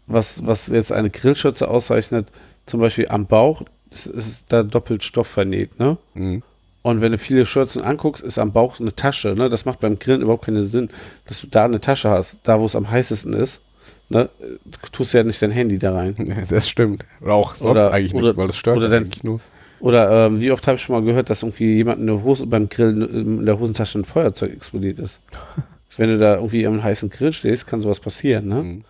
[0.07, 2.27] was, was jetzt eine Grillschürze auszeichnet,
[2.65, 5.97] zum Beispiel am Bauch, ist, ist da doppelt Stoff vernäht, ne?
[6.13, 6.43] Mhm.
[6.83, 9.35] Und wenn du viele Schürzen anguckst, ist am Bauch eine Tasche.
[9.35, 9.49] Ne?
[9.49, 10.89] Das macht beim Grillen überhaupt keinen Sinn,
[11.27, 13.61] dass du da eine Tasche hast, da wo es am heißesten ist.
[14.09, 14.29] Ne?
[14.41, 16.15] Du tust ja nicht dein Handy da rein.
[16.49, 17.05] Das stimmt.
[17.21, 19.39] Oder auch sonst Oder- eigentlich oder- nicht, weil das stört oder dein- nur.
[19.79, 22.45] Oder ähm, wie oft habe ich schon mal gehört, dass irgendwie jemand in der Hose
[22.45, 23.01] beim Grillen
[23.39, 25.21] in der Hosentasche ein Feuerzeug explodiert ist.
[25.97, 28.47] Wenn du da irgendwie am heißen Grill stehst, kann sowas passieren.
[28.47, 28.55] Ne?
[28.63, 28.83] Mhm.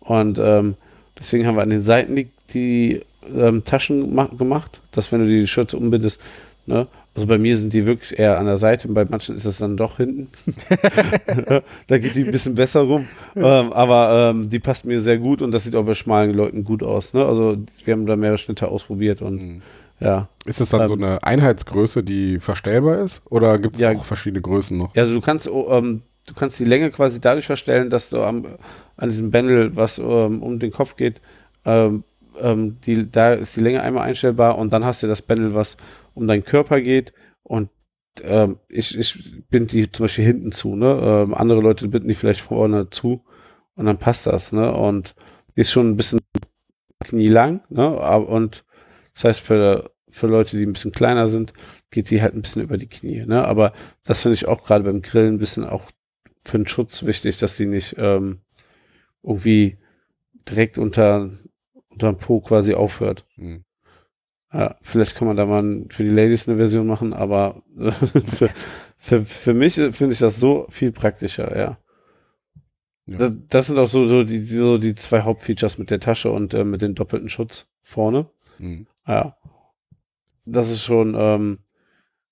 [0.00, 0.74] Und ähm,
[1.18, 3.02] deswegen haben wir an den Seiten die, die
[3.34, 6.20] ähm, Taschen ma- gemacht, dass wenn du die Schürze umbindest,
[6.66, 6.86] ne?
[7.14, 9.76] Also bei mir sind die wirklich eher an der Seite, bei manchen ist es dann
[9.76, 10.28] doch hinten.
[11.86, 13.06] da geht die ein bisschen besser rum.
[13.36, 16.64] Ähm, aber ähm, die passt mir sehr gut und das sieht auch bei schmalen Leuten
[16.64, 17.12] gut aus.
[17.14, 17.24] Ne?
[17.24, 19.62] Also wir haben da mehrere Schnitte ausprobiert und Mhm.
[20.00, 20.28] ja.
[20.46, 23.20] Ist das dann so Ähm, eine Einheitsgröße, die verstellbar ist?
[23.26, 23.92] Oder gibt es Ja.
[23.92, 24.94] auch verschiedene Größen noch?
[24.94, 28.22] Ja, also du kannst, oh, ähm, du kannst die Länge quasi dadurch verstellen, dass du
[28.22, 28.46] am,
[28.96, 31.20] an diesem Bändel, was ähm, um den Kopf geht,
[31.64, 32.04] ähm,
[32.86, 35.76] die, da ist die Länge einmal einstellbar und dann hast du das Bändel, was
[36.14, 37.70] um deinen Körper geht und
[38.22, 41.00] ähm, ich, ich bind die zum Beispiel hinten zu, ne?
[41.02, 43.24] Ähm, andere Leute binden die vielleicht vorne zu
[43.74, 44.72] und dann passt das, ne?
[44.72, 45.14] Und
[45.56, 46.20] die ist schon ein bisschen
[47.00, 47.88] knielang, ne?
[48.18, 48.64] Und
[49.14, 51.52] das heißt für, für Leute, die ein bisschen kleiner sind,
[51.90, 53.44] geht die halt ein bisschen über die Knie, ne?
[53.46, 53.72] Aber
[54.04, 55.90] das finde ich auch gerade beim Grillen ein bisschen auch
[56.44, 58.40] für den Schutz wichtig, dass die nicht ähm,
[59.22, 59.78] irgendwie
[60.48, 61.30] direkt unter
[61.88, 63.26] unterm Po quasi aufhört.
[63.36, 63.64] Mhm.
[64.52, 68.50] Ja, vielleicht kann man da mal für die Ladies eine Version machen, aber für,
[68.98, 71.78] für, für mich finde ich das so viel praktischer, ja.
[73.06, 73.18] Ja.
[73.18, 76.54] Das, das sind auch so, so, die, so die zwei Hauptfeatures mit der Tasche und
[76.54, 78.28] äh, mit dem doppelten Schutz vorne.
[78.58, 78.86] Mhm.
[79.06, 79.36] Ja.
[80.44, 81.58] Das ist schon ähm,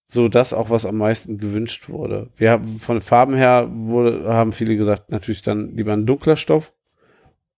[0.07, 2.31] so das auch, was am meisten gewünscht wurde.
[2.37, 6.73] Wir haben von Farben her wurde, haben viele gesagt, natürlich dann lieber ein dunkler Stoff.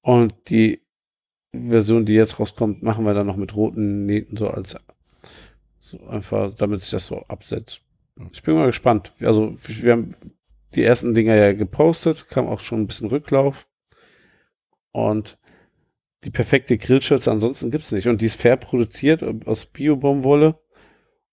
[0.02, 0.81] Und die
[1.52, 4.76] Version, die jetzt rauskommt, machen wir dann noch mit roten Nähten so als
[5.80, 7.82] so einfach, damit sich das so absetzt.
[8.32, 9.12] Ich bin mal gespannt.
[9.20, 10.14] Also wir haben
[10.74, 13.66] die ersten Dinger ja gepostet, kam auch schon ein bisschen Rücklauf.
[14.92, 15.38] Und
[16.24, 18.08] die perfekte Grillschürze ansonsten gibt's nicht.
[18.08, 20.58] Und die ist fair produziert aus Bio-Baumwolle.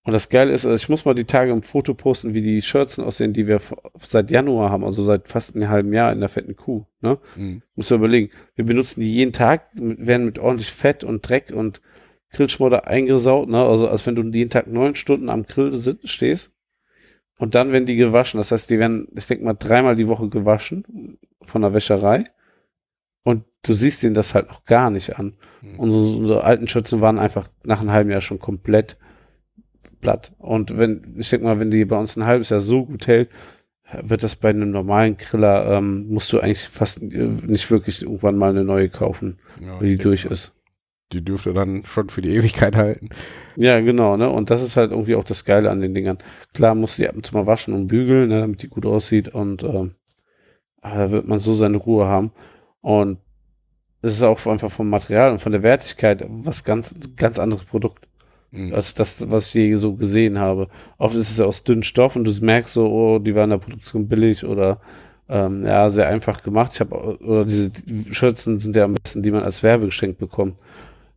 [0.10, 2.64] Und das Geile ist, also ich muss mal die Tage ein Foto posten, wie die
[2.64, 3.62] Schürzen aussehen, die wir
[4.00, 6.84] seit Januar haben, also seit fast einem halben Jahr in der fetten Kuh.
[7.02, 7.20] Ne?
[7.36, 7.62] Mhm.
[7.76, 8.32] Muss man überlegen.
[8.56, 11.80] Wir benutzen die jeden Tag, werden mit ordentlich Fett und Dreck und
[12.32, 13.64] Grillschmodder eingesaut, ne?
[13.64, 16.54] Also als wenn du jeden Tag neun Stunden am Grill stehst.
[17.38, 18.40] Und dann werden die gewaschen.
[18.40, 22.26] Das heißt, die werden, ich denke mal, dreimal die Woche gewaschen von der Wäscherei.
[23.22, 25.36] Und du siehst ihnen das halt noch gar nicht an.
[25.62, 25.80] Mhm.
[25.80, 28.98] Unsere, unsere alten Schützen waren einfach nach einem halben Jahr schon komplett
[30.02, 30.34] platt.
[30.38, 33.30] Und wenn, ich denke mal, wenn die bei uns ein halbes Jahr so gut hält,
[34.02, 38.38] wird das bei einem normalen Griller, ähm, musst du eigentlich fast äh, nicht wirklich irgendwann
[38.38, 40.54] mal eine neue kaufen, Ja, wenn die durch denke, ist.
[41.12, 43.10] Die dürfte dann schon für die Ewigkeit halten.
[43.56, 44.30] Ja, genau, ne?
[44.30, 46.20] Und das ist halt irgendwie auch das Geile an den Dingern.
[46.54, 48.86] Klar musst du die ab und zu mal waschen und bügeln, ne, damit die gut
[48.86, 49.96] aussieht und ähm,
[50.82, 52.32] aber da wird man so seine Ruhe haben.
[52.82, 53.18] Und
[54.02, 58.08] es ist auch einfach vom Material und von der Wertigkeit was ganz, ganz anderes Produkt.
[58.52, 58.74] Mhm.
[58.74, 60.68] als das, was ich je so gesehen habe.
[60.98, 63.60] Oft ist es ja aus dünnem Stoff und du merkst so, oh, die waren in
[63.60, 64.80] der Produktion billig oder
[65.28, 66.72] ähm, ja, sehr einfach gemacht.
[66.74, 67.72] Ich habe oder diese
[68.12, 70.56] Schürzen sind ja am besten, die man als Werbegeschenk bekommt.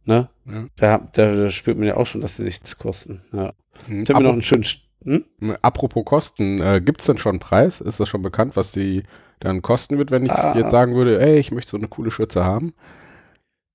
[0.04, 0.28] Ne?
[0.46, 0.66] Ja.
[0.76, 3.22] Da, da, da spürt man ja auch schon, dass die nichts kosten.
[3.32, 3.52] Ja.
[3.88, 4.02] Mhm.
[4.02, 4.64] Ich habe mir noch einen schönen,
[5.04, 5.24] Hm?
[5.62, 7.80] Apropos Kosten, äh, gibt es denn schon einen Preis?
[7.80, 9.02] Ist das schon bekannt, was die
[9.40, 10.56] dann kosten wird, wenn ich ah.
[10.56, 12.72] jetzt sagen würde, ey, ich möchte so eine coole Schürze haben?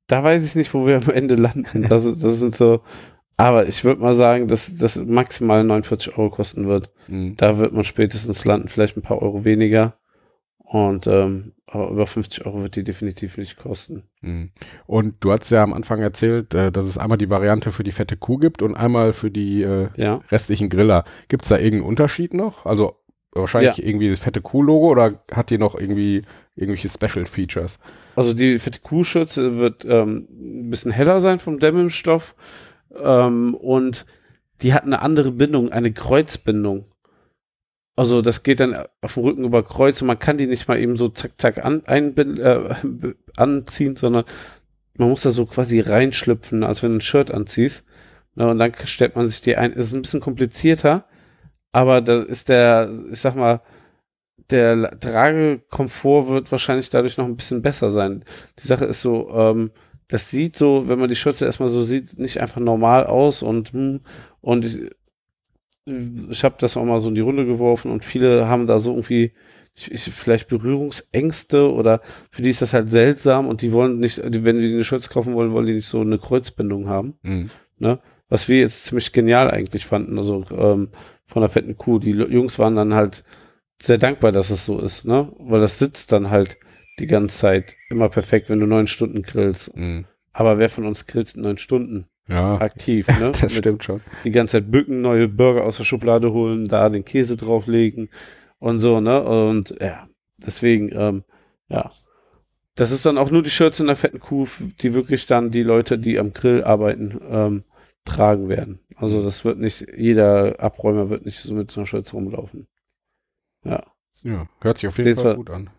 [0.08, 1.86] Da weiß ich nicht, wo wir am Ende landen.
[1.90, 2.82] Das, das sind so,
[3.38, 6.90] aber ich würde mal sagen, dass das maximal 49 Euro kosten wird.
[7.08, 7.38] Mhm.
[7.38, 9.94] Da wird man spätestens landen, vielleicht ein paar Euro weniger.
[10.58, 14.04] Und ähm, aber über 50 Euro wird die definitiv nicht kosten.
[14.22, 14.52] Mhm.
[14.86, 17.92] Und du hast ja am Anfang erzählt, äh, dass es einmal die Variante für die
[17.92, 20.22] fette Kuh gibt und einmal für die äh, ja.
[20.30, 21.04] restlichen Griller.
[21.28, 22.66] Gibt es da irgendeinen Unterschied noch?
[22.66, 22.96] Also
[23.34, 23.84] wahrscheinlich ja.
[23.84, 26.24] irgendwie das fette Kuh-Logo oder hat die noch irgendwie
[26.56, 27.80] irgendwelche Special Features?
[28.16, 32.34] Also die fette Kuh-Schürze wird ähm, ein bisschen heller sein vom Dämmstoff
[33.02, 34.06] ähm, und
[34.62, 36.86] die hat eine andere Bindung, eine Kreuzbindung.
[37.96, 40.80] Also das geht dann auf dem Rücken über Kreuz und man kann die nicht mal
[40.80, 42.76] eben so zack, zack an, einbind, äh,
[43.36, 44.26] anziehen, sondern
[44.98, 47.86] man muss da so quasi reinschlüpfen, als wenn du ein Shirt anziehst.
[48.36, 49.74] Ne, und dann stellt man sich die ein.
[49.74, 51.06] Ist ein bisschen komplizierter,
[51.72, 53.62] aber da ist der, ich sag mal,
[54.52, 58.24] der Tragekomfort wird wahrscheinlich dadurch noch ein bisschen besser sein.
[58.60, 59.72] Die Sache ist so, ähm,
[60.08, 63.74] das sieht so, wenn man die Schürze erstmal so sieht, nicht einfach normal aus und
[63.74, 64.02] hm,
[64.42, 64.80] und ich,
[65.86, 68.92] ich habe das auch mal so in die Runde geworfen und viele haben da so
[68.92, 69.34] irgendwie
[69.78, 74.22] ich, ich, vielleicht Berührungsängste oder für die ist das halt seltsam und die wollen nicht,
[74.34, 77.14] die, wenn die eine Schürze kaufen wollen, wollen die nicht so eine Kreuzbindung haben.
[77.22, 77.52] Mhm.
[77.78, 78.00] Ne?
[78.28, 80.90] Was wir jetzt ziemlich genial eigentlich fanden, also ähm,
[81.28, 82.00] von der fetten Kuh.
[82.00, 83.24] Die Jungs waren dann halt
[83.82, 85.32] sehr dankbar, dass es so ist, ne?
[85.38, 86.58] Weil das sitzt dann halt
[87.00, 89.76] die ganze Zeit immer perfekt, wenn du neun Stunden grillst.
[89.76, 90.06] Mhm.
[90.34, 92.08] Aber wer von uns grillt neun Stunden?
[92.28, 92.60] ja.
[92.60, 93.08] aktiv.
[93.20, 93.32] Ne?
[93.40, 94.02] das stimmt schon.
[94.24, 98.10] Die ganze Zeit bücken, neue Burger aus der Schublade holen, da den Käse drauflegen
[98.60, 99.22] und so, ne?
[99.24, 100.08] Und ja,
[100.38, 101.24] deswegen, ähm,
[101.70, 101.90] ja.
[102.76, 104.48] Das ist dann auch nur die Shirts in der fetten Kuh,
[104.82, 107.64] die wirklich dann die Leute, die am Grill arbeiten, ähm,
[108.06, 108.80] tragen werden.
[108.96, 112.68] Also das wird nicht, jeder Abräumer wird nicht so mit so einer Shirts rumlaufen.
[113.64, 113.84] Ja.
[114.24, 115.70] Ja, hört sich auf jeden sehen Fall zwar, gut an.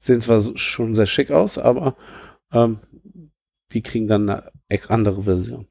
[0.00, 1.94] Sehen zwar schon sehr schick aus, aber
[2.52, 2.78] ähm,
[3.72, 4.50] die kriegen dann eine
[4.88, 5.66] andere Version.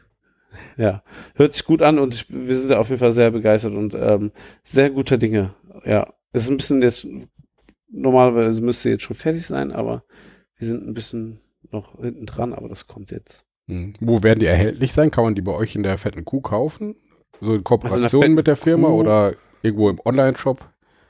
[0.76, 1.02] ja,
[1.34, 4.30] hört sich gut an und ich, wir sind auf jeden Fall sehr begeistert und ähm,
[4.62, 5.52] sehr guter Dinge.
[5.84, 7.06] Ja, es ist ein bisschen jetzt,
[7.90, 10.04] normalerweise müsste jetzt schon fertig sein, aber
[10.58, 11.40] wir sind ein bisschen
[11.72, 13.44] noch hinten dran, aber das kommt jetzt.
[13.66, 13.94] Hm.
[14.00, 15.10] Wo werden die erhältlich sein?
[15.10, 16.94] Kann man die bei euch in der fetten Kuh kaufen?
[17.40, 20.64] So in Kooperation also in mit der Firma Kuh, oder irgendwo im Online-Shop?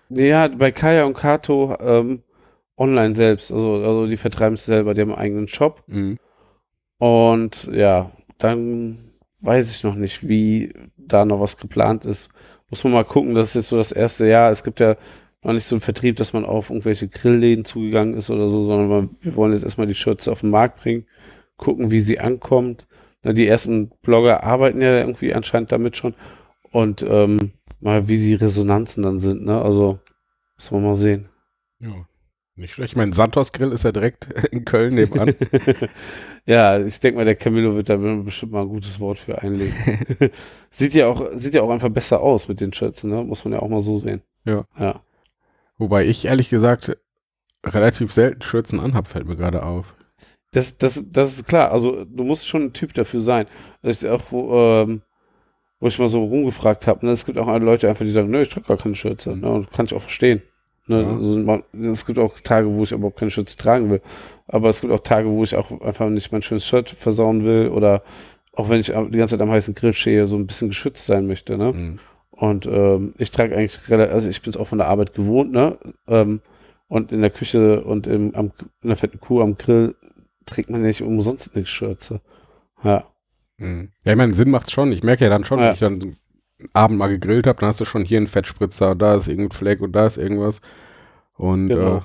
[0.09, 2.23] Ja, bei Kaya und Kato ähm,
[2.77, 3.53] online selbst.
[3.53, 5.83] Also, also die vertreiben es selber, die haben einen eigenen Shop.
[5.87, 6.19] Mhm.
[6.99, 8.99] Und ja, dann
[9.41, 12.31] weiß ich noch nicht, wie da noch was geplant ist.
[12.71, 14.51] Muss man mal gucken, das ist jetzt so das erste Jahr.
[14.51, 14.97] Es gibt ja
[15.43, 18.89] noch nicht so einen Vertrieb, dass man auf irgendwelche Grillläden zugegangen ist oder so, sondern
[18.89, 21.07] man, wir wollen jetzt erstmal die Schürze auf den Markt bringen,
[21.57, 22.89] gucken, wie sie ankommt.
[23.23, 26.15] Na, die ersten Blogger arbeiten ja irgendwie anscheinend damit schon.
[26.73, 29.63] Und ähm, mal, wie die Resonanzen dann sind, ne?
[29.63, 30.01] Also,
[30.57, 31.29] muss man mal sehen.
[31.79, 32.07] Ja.
[32.59, 32.93] Nicht schlecht.
[32.93, 35.35] Ich meine, Santos Grill ist ja direkt in Köln nebenan.
[36.47, 39.77] ja, ich denke mal, der Camillo wird da bestimmt mal ein gutes Wort für einlegen.
[40.71, 43.23] sieht ja auch, sieht ja auch einfach besser aus mit den Schürzen, ne?
[43.23, 44.23] Muss man ja auch mal so sehen.
[44.45, 44.65] Ja.
[44.79, 45.01] ja.
[45.77, 46.97] Wobei ich ehrlich gesagt
[47.63, 49.95] relativ selten Schürzen anhab, fällt mir gerade auf.
[50.53, 51.73] Das, das, das ist klar.
[51.73, 53.47] Also du musst schon ein Typ dafür sein.
[53.83, 55.03] Das ist auch, wo, ähm,
[55.81, 57.05] wo ich mal so rumgefragt habe.
[57.05, 57.13] Ne?
[57.13, 59.37] Es gibt auch Leute einfach, die sagen, nö, ich trage gar keine Schürze.
[59.37, 59.51] Ne?
[59.51, 60.41] Und kann ich auch verstehen.
[60.87, 61.03] Ne?
[61.03, 61.13] Ja.
[61.15, 64.01] Also man, es gibt auch Tage, wo ich überhaupt keine Shirts tragen will.
[64.47, 67.69] Aber es gibt auch Tage, wo ich auch einfach nicht mein schönes Shirt versauen will
[67.69, 68.03] oder
[68.53, 71.27] auch wenn ich die ganze Zeit am heißen Grill stehe, so ein bisschen geschützt sein
[71.27, 71.59] möchte.
[71.59, 71.73] Ne?
[71.73, 71.99] Mhm.
[72.31, 75.53] Und ähm, ich trage eigentlich relativ, also ich bin es auch von der Arbeit gewohnt,
[75.53, 75.79] ne?
[76.07, 76.41] Ähm,
[76.89, 79.97] und in der Küche und im, am, in der fetten Kuh am Grill
[80.45, 82.21] trägt man nicht umsonst eine Schürze.
[82.85, 83.07] Ja.
[83.57, 83.91] Mhm.
[84.05, 84.93] Ja, ich meine, Sinn macht's schon.
[84.93, 85.67] Ich merke ja dann schon, ja.
[85.67, 86.17] wenn ich dann
[86.73, 89.81] Abend mal gegrillt habe, dann hast du schon hier einen Fettspritzer, da ist irgendein Fleck
[89.81, 90.61] und da ist irgendwas.
[91.37, 91.99] Und genau.
[91.99, 92.01] äh,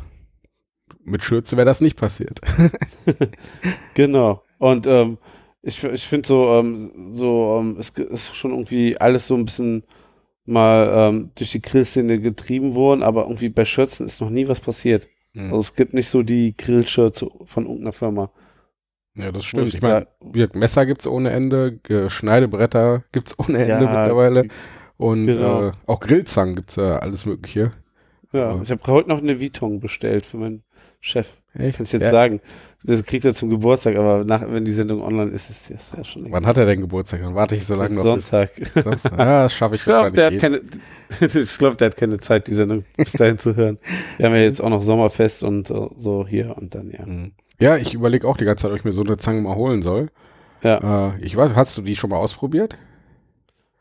[1.04, 2.42] mit Schürze wäre das nicht passiert.
[3.94, 4.44] genau.
[4.58, 5.18] Und ähm,
[5.62, 9.84] ich, ich finde so, ähm, so ähm, es ist schon irgendwie alles so ein bisschen
[10.46, 14.60] mal ähm, durch die Grillszene getrieben worden, aber irgendwie bei Schürzen ist noch nie was
[14.60, 15.08] passiert.
[15.34, 15.46] Mhm.
[15.46, 18.32] Also es gibt nicht so die Grillschürze von irgendeiner Firma.
[19.15, 19.74] Ja, das stimmt.
[19.74, 20.08] Ich meine,
[20.54, 24.47] Messer gibt es ohne Ende, Schneidebretter gibt es ohne Ende ja, mittlerweile.
[24.97, 25.69] Und genau.
[25.69, 27.71] äh, auch Grillzangen gibt es ja alles Mögliche.
[28.34, 30.63] Ja, ich habe heute noch eine Viton bestellt für meinen
[31.02, 31.41] Chef.
[31.54, 31.78] Echt?
[31.78, 32.12] Kann ich jetzt ja.
[32.12, 32.39] sagen.
[32.84, 36.04] Das kriegt er zum Geburtstag, aber nach, wenn die Sendung online ist, ist es ja
[36.04, 36.32] schon.
[36.32, 37.21] Wann hat er denn Geburtstag?
[37.21, 38.04] Dann warte ich so lange noch.
[38.04, 38.52] Sonntag.
[38.74, 39.17] Sonntag.
[39.17, 39.82] Ja, das schaffe ich.
[39.82, 40.62] Ich glaube, der, hat keine,
[41.19, 43.80] ich glaub, der hat keine Zeit, die Sendung bis dahin zu hören.
[44.17, 47.06] Wir haben ja jetzt auch noch Sommerfest und so hier und dann, ja.
[47.06, 47.34] Mhm.
[47.62, 49.84] Ja, ich überlege auch die ganze Zeit, ob ich mir so eine Zange mal holen
[49.84, 50.10] soll.
[50.63, 51.13] Ja.
[51.13, 52.76] Äh, ich weiß, hast du die schon mal ausprobiert?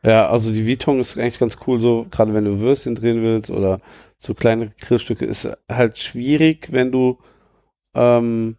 [0.02, 3.50] Ja, also die Vitong ist eigentlich ganz cool, so gerade wenn du Würstchen drehen willst
[3.50, 3.80] oder
[4.18, 7.18] so kleine Grillstücke, ist halt schwierig, wenn du
[7.94, 8.56] ähm,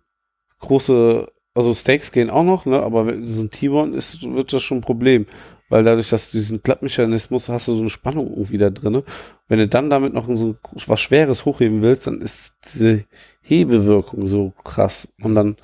[0.60, 2.82] große, also Steaks gehen auch noch, ne?
[2.82, 5.28] Aber wenn so ein T-Bone ist, wird das schon ein Problem,
[5.72, 9.04] weil dadurch, dass du diesen Klappmechanismus hast, du so eine Spannung irgendwie da drin.
[9.48, 10.56] Wenn du dann damit noch so
[10.86, 13.06] was Schweres hochheben willst, dann ist diese
[13.42, 15.56] Hebewirkung so krass und dann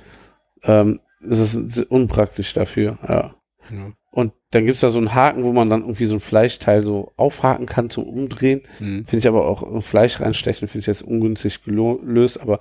[0.63, 3.35] ähm, ist es unpraktisch dafür, ja.
[3.69, 3.91] ja.
[4.11, 6.83] Und dann gibt es da so einen Haken, wo man dann irgendwie so ein Fleischteil
[6.83, 8.61] so aufhaken kann zum Umdrehen.
[8.79, 9.05] Mhm.
[9.05, 12.39] Finde ich aber auch Fleisch reinstechen, finde ich jetzt ungünstig gelöst.
[12.39, 12.59] Aber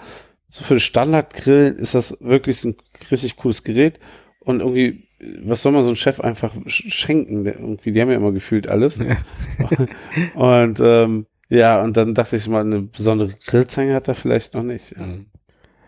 [0.49, 2.75] so für den Standardgrillen ist das wirklich ein
[3.11, 4.01] richtig cooles Gerät.
[4.41, 5.06] Und irgendwie,
[5.43, 7.45] was soll man so einem Chef einfach schenken?
[7.45, 8.99] Der, irgendwie, die haben ja immer gefühlt alles.
[8.99, 9.17] Ja.
[10.35, 14.63] und ähm, ja, und dann dachte ich mal, eine besondere Grillzange hat er vielleicht noch
[14.63, 14.99] nicht.
[14.99, 15.27] Mhm.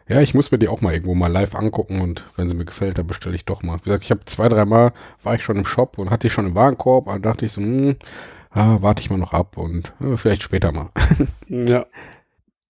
[0.09, 2.65] Ja, ich muss mir die auch mal irgendwo mal live angucken und wenn sie mir
[2.65, 3.77] gefällt, dann bestelle ich doch mal.
[3.79, 6.47] Wie gesagt, ich habe zwei, dreimal war ich schon im Shop und hatte ich schon
[6.47, 7.97] im Warenkorb und dachte ich so, hm,
[8.51, 10.89] ah, warte ich mal noch ab und äh, vielleicht später mal.
[11.49, 11.85] ja.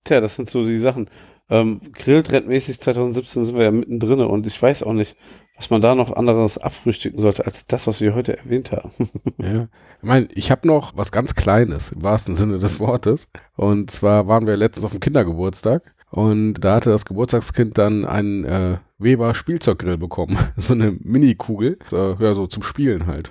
[0.03, 1.09] Tja, das sind so die Sachen.
[1.51, 5.17] Ähm, Grilltrendmäßig 2017 sind wir ja mittendrin und ich weiß auch nicht,
[5.57, 8.91] was man da noch anderes abfrühstücken sollte, als das, was wir heute erwähnt haben.
[9.39, 9.69] ja.
[10.01, 13.29] Ich meine, ich habe noch was ganz Kleines, im wahrsten Sinne des Wortes.
[13.57, 18.45] Und zwar waren wir letztens auf dem Kindergeburtstag und da hatte das Geburtstagskind dann einen
[18.45, 20.39] äh, Weber Spielzeuggrill bekommen.
[20.57, 21.79] so eine Mini-Kugel.
[21.93, 23.31] Äh, ja, so zum Spielen halt.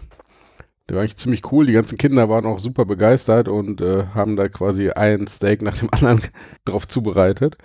[0.88, 1.66] Der war eigentlich ziemlich cool.
[1.66, 5.78] Die ganzen Kinder waren auch super begeistert und äh, haben da quasi ein Steak nach
[5.78, 6.22] dem anderen
[6.66, 7.58] drauf zubereitet.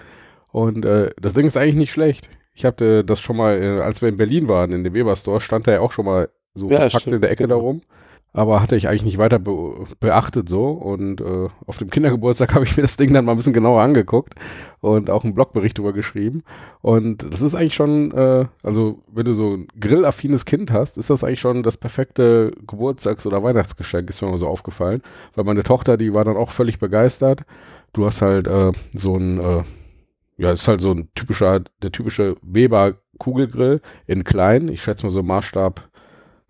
[0.52, 2.30] Und äh, das Ding ist eigentlich nicht schlecht.
[2.54, 5.40] Ich hatte das schon mal, äh, als wir in Berlin waren, in dem Weber Store,
[5.40, 7.56] stand da ja auch schon mal so ja, verpackt in der Ecke genau.
[7.56, 7.82] darum
[8.34, 10.68] aber hatte ich eigentlich nicht weiter be beachtet so.
[10.68, 13.82] Und äh, auf dem Kindergeburtstag habe ich mir das Ding dann mal ein bisschen genauer
[13.82, 14.34] angeguckt
[14.80, 16.42] und auch einen Blogbericht darüber geschrieben.
[16.80, 21.10] Und das ist eigentlich schon, äh, also wenn du so ein grillaffines Kind hast, ist
[21.10, 25.02] das eigentlich schon das perfekte Geburtstags- oder Weihnachtsgeschenk, ist mir mal so aufgefallen.
[25.34, 27.42] Weil meine Tochter, die war dann auch völlig begeistert.
[27.92, 29.62] Du hast halt äh, so ein, äh,
[30.36, 34.68] ja, ist halt so ein typischer, der typische Weber Kugelgrill in klein.
[34.68, 35.88] Ich schätze mal so Maßstab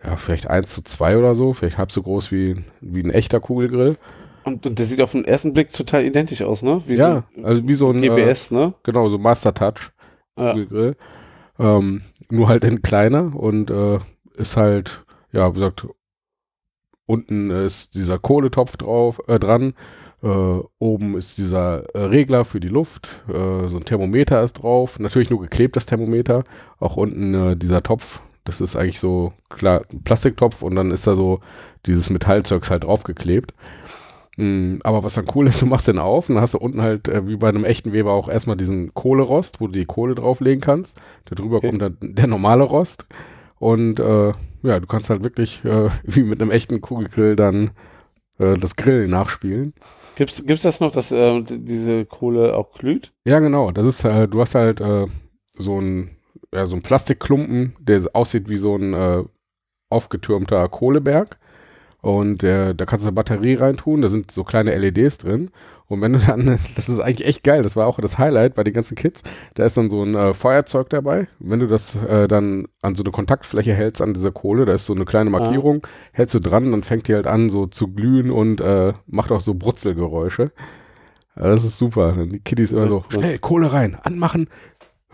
[0.05, 3.40] ja, vielleicht 1 zu 2 oder so, vielleicht halb so groß wie, wie ein echter
[3.40, 3.97] Kugelgrill.
[4.45, 6.83] Und, und der sieht auf den ersten Blick total identisch aus, ne?
[6.87, 8.75] Wie ja, so also wie so ein GBS, äh, ne?
[8.83, 9.92] Genau, so Master Touch
[10.35, 10.97] Kugelgrill.
[11.59, 11.79] Ja.
[11.79, 13.99] Ähm, nur halt in kleiner und äh,
[14.35, 15.87] ist halt, ja, wie gesagt,
[17.07, 19.75] unten ist dieser Kohletopf drauf, äh, dran.
[20.22, 24.98] Äh, oben ist dieser äh, Regler für die Luft, äh, so ein Thermometer ist drauf,
[25.00, 26.44] natürlich nur geklebt das Thermometer,
[26.78, 31.06] auch unten äh, dieser Topf das ist eigentlich so, klar, ein Plastiktopf und dann ist
[31.06, 31.40] da so
[31.87, 33.54] dieses Metallzeugs halt draufgeklebt.
[34.37, 36.82] Mm, aber was dann cool ist, du machst den auf und dann hast du unten
[36.82, 40.14] halt, äh, wie bei einem echten Weber, auch erstmal diesen Kohlerost, wo du die Kohle
[40.14, 40.98] drauflegen kannst.
[41.26, 41.68] Da drüber okay.
[41.68, 43.06] kommt dann der normale Rost.
[43.58, 44.32] Und äh,
[44.64, 45.61] ja, du kannst halt wirklich
[46.04, 47.70] wie mit einem echten Kugelgrill dann
[48.38, 49.72] das Grillen nachspielen.
[50.16, 53.12] Gibt's, gibt's das noch, dass äh, diese Kohle auch glüht?
[53.25, 53.70] Ja, genau.
[53.70, 54.83] Das ist, äh, du hast halt
[55.59, 56.16] so ein
[56.55, 59.25] ja, so ein Plastikklumpen, der aussieht wie so ein äh,
[59.88, 61.38] aufgetürmter Kohleberg.
[62.02, 65.50] Und äh, da kannst du eine Batterie reintun, da sind so kleine LEDs drin.
[65.86, 68.64] Und wenn du dann, das ist eigentlich echt geil, das war auch das Highlight bei
[68.64, 69.22] den ganzen Kids,
[69.54, 71.28] da ist dann so ein äh, Feuerzeug dabei.
[71.38, 74.86] Wenn du das äh, dann an so eine Kontaktfläche hältst an dieser Kohle, da ist
[74.86, 75.88] so eine kleine Markierung, ah.
[76.10, 79.40] hältst du dran, dann fängt die halt an so zu glühen und äh, macht auch
[79.40, 80.50] so Brutzelgeräusche.
[81.36, 82.26] Ja, das ist super.
[82.26, 84.48] Die Kiddies immer so, schnell, Kohle rein, anmachen,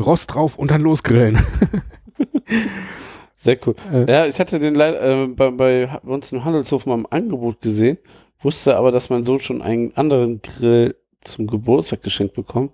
[0.01, 1.39] Rost drauf und dann losgrillen.
[3.41, 3.77] Sehr cool.
[3.93, 4.11] Äh.
[4.11, 7.97] Ja, ich hatte den äh, bei, bei uns im Handelshof mal im Angebot gesehen,
[8.41, 12.73] wusste aber, dass mein Sohn schon einen anderen Grill zum Geburtstag geschenkt bekommt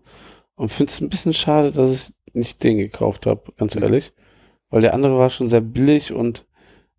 [0.57, 4.15] und finde es ein bisschen schade, dass ich nicht den gekauft habe, ganz ehrlich.
[4.71, 6.47] Weil der andere war schon sehr billig und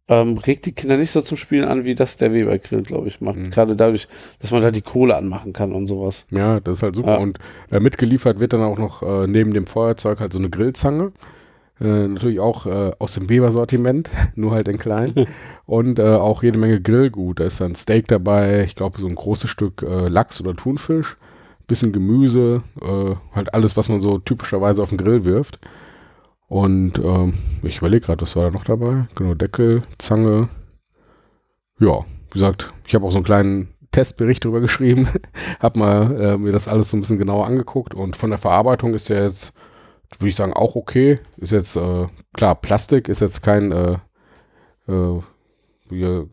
[0.08, 3.08] ähm, regt die Kinder nicht so zum Spielen an, wie das der Weber Grill, glaube
[3.08, 3.38] ich, macht.
[3.38, 3.50] Mhm.
[3.50, 4.08] Gerade dadurch,
[4.40, 6.28] dass man da die Kohle anmachen kann und sowas.
[6.30, 7.14] Ja, das ist halt super.
[7.14, 7.18] Ja.
[7.18, 7.40] Und
[7.72, 11.12] äh, mitgeliefert wird dann auch noch äh, neben dem Feuerzeug halt so eine Grillzange.
[11.80, 15.14] Äh, natürlich auch äh, aus dem Weber-Sortiment, nur halt in klein.
[15.66, 17.40] und äh, auch jede Menge Grillgut.
[17.40, 21.18] Da ist dann Steak dabei, ich glaube so ein großes Stück äh, Lachs oder Thunfisch,
[21.68, 22.62] bisschen Gemüse,
[23.34, 25.60] halt alles, was man so typischerweise auf den Grill wirft.
[26.48, 27.34] Und ähm,
[27.64, 29.08] ich überlege gerade, was war da noch dabei?
[29.16, 30.50] Genau, Deckel, Zange.
[31.80, 35.08] Ja, wie gesagt, ich habe auch so einen kleinen Testbericht darüber geschrieben,
[35.60, 38.94] habe mal äh, mir das alles so ein bisschen genauer angeguckt und von der Verarbeitung
[38.94, 39.54] ist ja jetzt,
[40.20, 41.20] würde ich sagen, auch okay.
[41.38, 43.98] Ist jetzt, äh, klar, Plastik ist jetzt kein, äh,
[44.88, 45.22] äh,
[45.90, 46.26] wie, äh,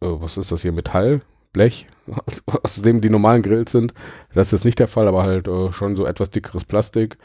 [0.00, 1.22] was ist das hier, Metall,
[1.52, 1.86] Blech,
[2.62, 3.94] aus dem die normalen Grills sind.
[4.34, 7.18] Das ist jetzt nicht der Fall, aber halt äh, schon so etwas dickeres Plastik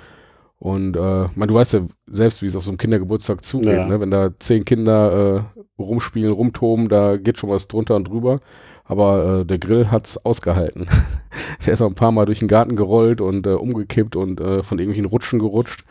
[0.60, 3.88] Und äh, man, du weißt ja selbst, wie es auf so einem Kindergeburtstag zugeht, Ja.
[3.88, 4.00] ne?
[4.00, 5.46] wenn da zehn Kinder
[5.78, 8.40] rumspielen, rumtoben, da geht schon was drunter und drüber.
[8.84, 10.88] Aber äh, der Grill hat's ausgehalten.
[11.66, 14.64] der ist auch ein paar Mal durch den Garten gerollt und äh, umgekippt und äh,
[14.64, 15.86] von irgendwelchen Rutschen gerutscht.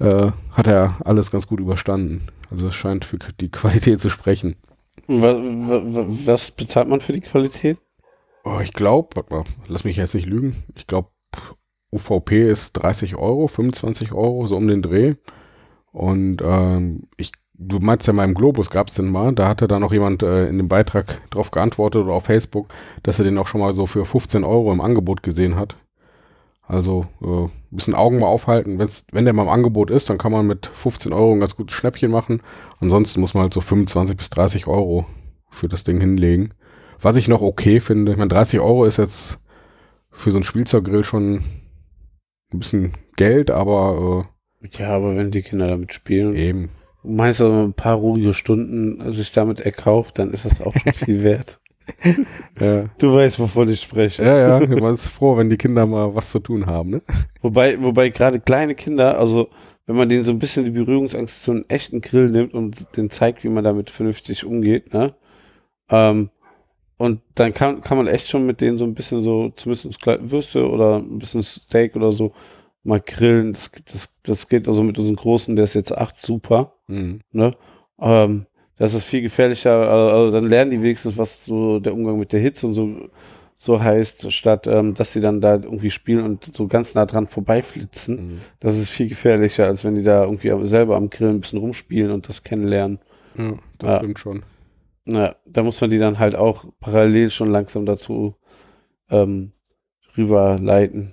[0.00, 2.26] Äh, hat er alles ganz gut überstanden.
[2.50, 4.56] Also es scheint für die Qualität zu sprechen.
[5.06, 7.78] Was, was, was bezahlt man für die Qualität?
[8.44, 10.64] Oh, ich glaube, warte mal, lass mich jetzt nicht lügen.
[10.74, 11.08] Ich glaube,
[11.92, 15.14] UVP ist 30 Euro, 25 Euro, so um den Dreh.
[15.92, 19.68] Und ähm, ich, du meinst ja mal im Globus gab es den mal, da hatte
[19.68, 22.68] da noch jemand äh, in dem Beitrag drauf geantwortet oder auf Facebook,
[23.02, 25.76] dass er den auch schon mal so für 15 Euro im Angebot gesehen hat.
[26.66, 28.78] Also äh, ein bisschen Augen mal aufhalten.
[28.78, 31.56] Wenn's, wenn der mal im Angebot ist, dann kann man mit 15 Euro ein ganz
[31.56, 32.40] gutes Schnäppchen machen.
[32.80, 35.06] Ansonsten muss man halt so 25 bis 30 Euro
[35.50, 36.54] für das Ding hinlegen.
[37.00, 39.38] Was ich noch okay finde, ich meine, 30 Euro ist jetzt
[40.10, 41.42] für so einen Spielzeuggrill schon
[42.52, 44.28] ein bisschen Geld, aber
[44.78, 46.70] Ja, aber wenn die Kinder damit spielen, äh, eben.
[47.04, 50.92] Du meinst also ein paar ruhige Stunden sich damit erkauft, dann ist das auch schon
[50.94, 51.60] viel wert.
[52.58, 54.22] Ja, Du weißt, wovon ich spreche.
[54.24, 57.02] ja, ja, man ist froh, wenn die Kinder mal was zu tun haben, ne?
[57.42, 59.48] Wobei, wobei gerade kleine Kinder, also
[59.86, 63.10] wenn man denen so ein bisschen die Berührungsangst zu einem echten Grill nimmt und denen
[63.10, 65.14] zeigt, wie man damit vernünftig umgeht, ne?
[65.90, 66.30] Ähm,
[66.96, 70.70] und dann kann, kann man echt schon mit denen so ein bisschen so, zumindest Würste
[70.70, 72.32] oder ein bisschen Steak oder so,
[72.84, 73.52] mal grillen.
[73.52, 76.74] Das, das, das geht also mit unserem Großen, der ist jetzt acht, super.
[76.86, 77.20] Mhm.
[77.32, 77.52] Ne?
[77.98, 82.32] Ähm, das ist viel gefährlicher, also dann lernen die wenigstens, was so der Umgang mit
[82.32, 83.08] der Hitze und so,
[83.56, 87.28] so heißt, statt ähm, dass sie dann da irgendwie spielen und so ganz nah dran
[87.28, 88.16] vorbeiflitzen.
[88.16, 88.40] Mhm.
[88.58, 92.10] Das ist viel gefährlicher, als wenn die da irgendwie selber am Grillen ein bisschen rumspielen
[92.10, 92.98] und das kennenlernen.
[93.38, 93.98] Ja, das Ja.
[93.98, 94.42] stimmt schon.
[95.06, 98.34] Na, da muss man die dann halt auch parallel schon langsam dazu
[99.10, 99.52] ähm,
[100.16, 101.12] rüberleiten,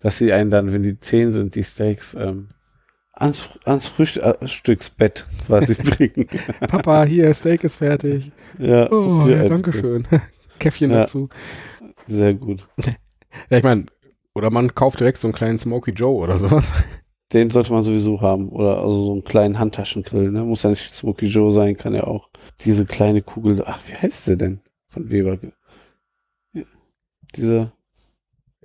[0.00, 2.48] dass sie einen dann, wenn die zehn sind, die Steaks ähm,
[3.12, 6.26] ans, ans Frühstücksbett quasi bringen.
[6.68, 8.30] Papa, hier, Steak ist fertig.
[8.58, 10.06] ja, Oh, ja, danke schön.
[10.58, 11.00] Käffchen Ja.
[11.00, 11.28] dazu.
[12.06, 12.68] Sehr gut.
[13.50, 13.84] Ja, ich meine,
[14.34, 16.72] oder man kauft direkt so einen kleinen Smoky Joe oder sowas.
[17.34, 18.48] Den sollte man sowieso haben.
[18.48, 20.30] Oder also so einen kleinen Handtaschengrill.
[20.30, 20.42] Ne?
[20.42, 22.30] Muss ja nicht Smoky Joe sein, kann ja auch
[22.62, 23.62] diese kleine Kugel.
[23.66, 24.60] Ach, wie heißt der denn?
[24.88, 25.36] Von Weber.
[27.34, 27.72] Diese.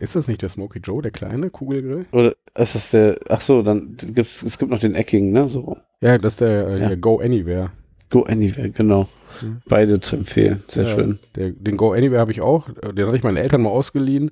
[0.02, 2.06] Ist das nicht der Smoky Joe, der kleine Kugelgrill?
[2.12, 3.18] Oder ist das der.
[3.30, 5.47] Ach so, dann gibt's es gibt noch den eckigen, ne?
[5.47, 5.78] So.
[6.02, 6.88] Ja, das ist der äh, Ja.
[6.88, 7.70] hier, Go Anywhere.
[8.10, 9.08] Go Anywhere, genau.
[9.41, 9.62] Mhm.
[9.68, 10.64] Beide zu empfehlen.
[10.68, 11.20] Sehr Ja, schön.
[11.36, 12.68] Der, den Go Anywhere habe ich auch.
[12.70, 14.32] Den hatte ich meinen Eltern mal ausgeliehen.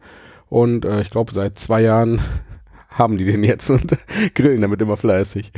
[0.50, 2.20] Und äh, ich glaube, seit zwei Jahren
[2.90, 3.96] haben die den jetzt und
[4.34, 5.52] grillen damit immer fleißig.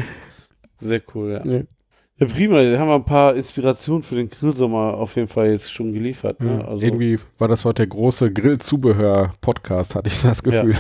[0.76, 1.46] Sehr cool, ja.
[1.50, 1.62] Ja.
[2.22, 2.62] Ja, prima.
[2.62, 6.40] Da haben wir ein paar Inspirationen für den Grillsommer auf jeden Fall jetzt schon geliefert.
[6.40, 6.60] Ne?
[6.62, 10.62] Ja, Also, Irgendwie war das heute der große Grillzubehör-Podcast, hatte ich das Ja.
[10.64, 10.76] Gefühl.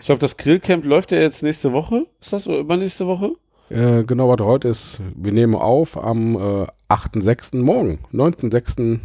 [0.00, 2.06] ich glaube, das Grillcamp läuft ja jetzt nächste Woche.
[2.20, 3.32] Ist das so übernächste Woche?
[3.68, 7.58] Äh, genau, was heute ist, wir nehmen auf am äh, 8.6.
[7.62, 8.80] morgen, 9.6.
[8.82, 9.00] an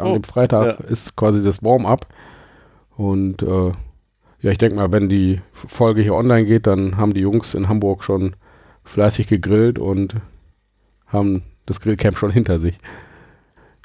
[0.00, 0.86] Oh, dem Freitag ja.
[0.86, 2.06] ist quasi das Warm-up.
[2.96, 3.72] Und äh,
[4.40, 7.68] ja, ich denke mal, wenn die Folge hier online geht, dann haben die Jungs in
[7.68, 8.36] Hamburg schon
[8.84, 10.14] fleißig gegrillt und
[11.06, 12.76] haben das Grillcamp schon hinter sich.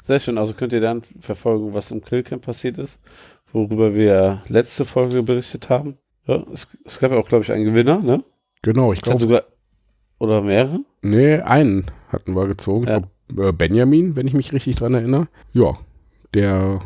[0.02, 0.38] Sehr schön.
[0.38, 3.00] Also könnt ihr dann verfolgen, was im Grillcamp passiert ist,
[3.52, 5.96] worüber wir letzte Folge berichtet haben.
[6.26, 8.24] Ja, es, es gab ja auch, glaube ich, einen Gewinner, ne?
[8.62, 9.42] Genau, ich glaube, sogar.
[10.18, 10.80] Oder mehrere?
[11.02, 12.86] nee, einen hatten wir gezogen.
[12.86, 13.02] Ja.
[13.48, 15.26] Äh, Benjamin, wenn ich mich richtig dran erinnere.
[15.52, 15.74] Ja,
[16.34, 16.78] der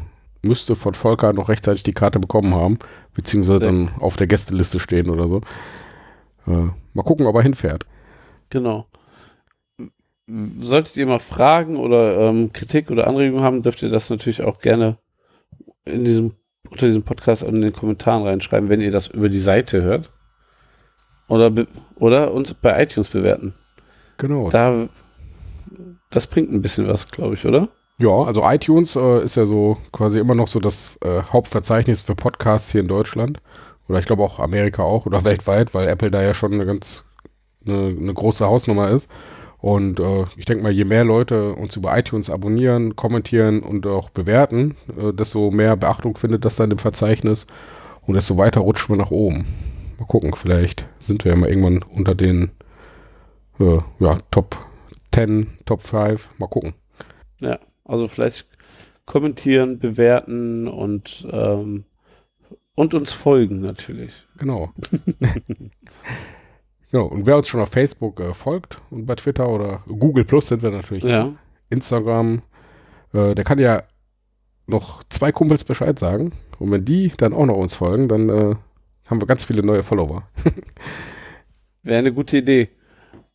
[0.43, 2.78] müsste von Volker noch rechtzeitig die Karte bekommen haben,
[3.14, 3.66] beziehungsweise Ja.
[3.66, 5.41] dann auf der Gästeliste stehen oder so.
[6.47, 7.84] Äh, mal gucken, ob er hinfährt.
[8.51, 8.87] Genau.
[10.59, 14.59] Solltet ihr mal Fragen oder ähm, Kritik oder Anregungen haben, dürft ihr das natürlich auch
[14.59, 14.99] gerne
[15.85, 16.33] in diesem,
[16.68, 20.11] unter diesem Podcast in den Kommentaren reinschreiben, wenn ihr das über die Seite hört.
[21.29, 21.53] Oder,
[21.97, 23.55] oder uns bei iTunes bewerten.
[24.18, 24.49] Genau.
[24.49, 24.89] Da,
[26.11, 27.68] das bringt ein bisschen was, glaube ich, oder?
[27.99, 32.14] Ja, also iTunes äh, ist ja so quasi immer noch so das äh, Hauptverzeichnis für
[32.14, 33.41] Podcasts hier in Deutschland.
[33.89, 37.05] Oder ich glaube auch Amerika auch oder weltweit, weil Apple da ja schon eine ganz
[37.64, 39.11] eine, eine große Hausnummer ist.
[39.67, 44.11] Und äh, ich denke mal, je mehr Leute uns über iTunes abonnieren, kommentieren und auch
[44.11, 47.49] bewerten, äh, desto mehr Beachtung findet das dann im Verzeichnis
[48.03, 49.45] und desto weiter rutschen wir nach oben.
[49.99, 52.53] Mal gucken, vielleicht sind wir ja mal irgendwann unter den
[53.59, 54.57] äh, ja, Top
[55.12, 56.29] 10, Top 5.
[56.39, 56.75] Mal gucken.
[57.41, 58.47] Ja, also vielleicht
[59.05, 61.87] kommentieren, bewerten und, ähm,
[62.77, 64.12] und uns folgen natürlich.
[64.39, 64.71] Genau.
[66.97, 67.07] genau.
[67.07, 70.62] Und wer uns schon auf Facebook äh, folgt und bei Twitter oder Google Plus sind
[70.62, 71.05] wir natürlich.
[71.05, 71.32] Ja,
[71.70, 72.42] Instagram,
[73.12, 73.82] äh, der kann ja
[74.66, 76.32] noch zwei Kumpels Bescheid sagen.
[76.59, 78.55] Und wenn die dann auch noch uns folgen, dann äh,
[79.07, 80.24] haben wir ganz viele neue Follower.
[81.82, 82.68] Wäre eine gute Idee.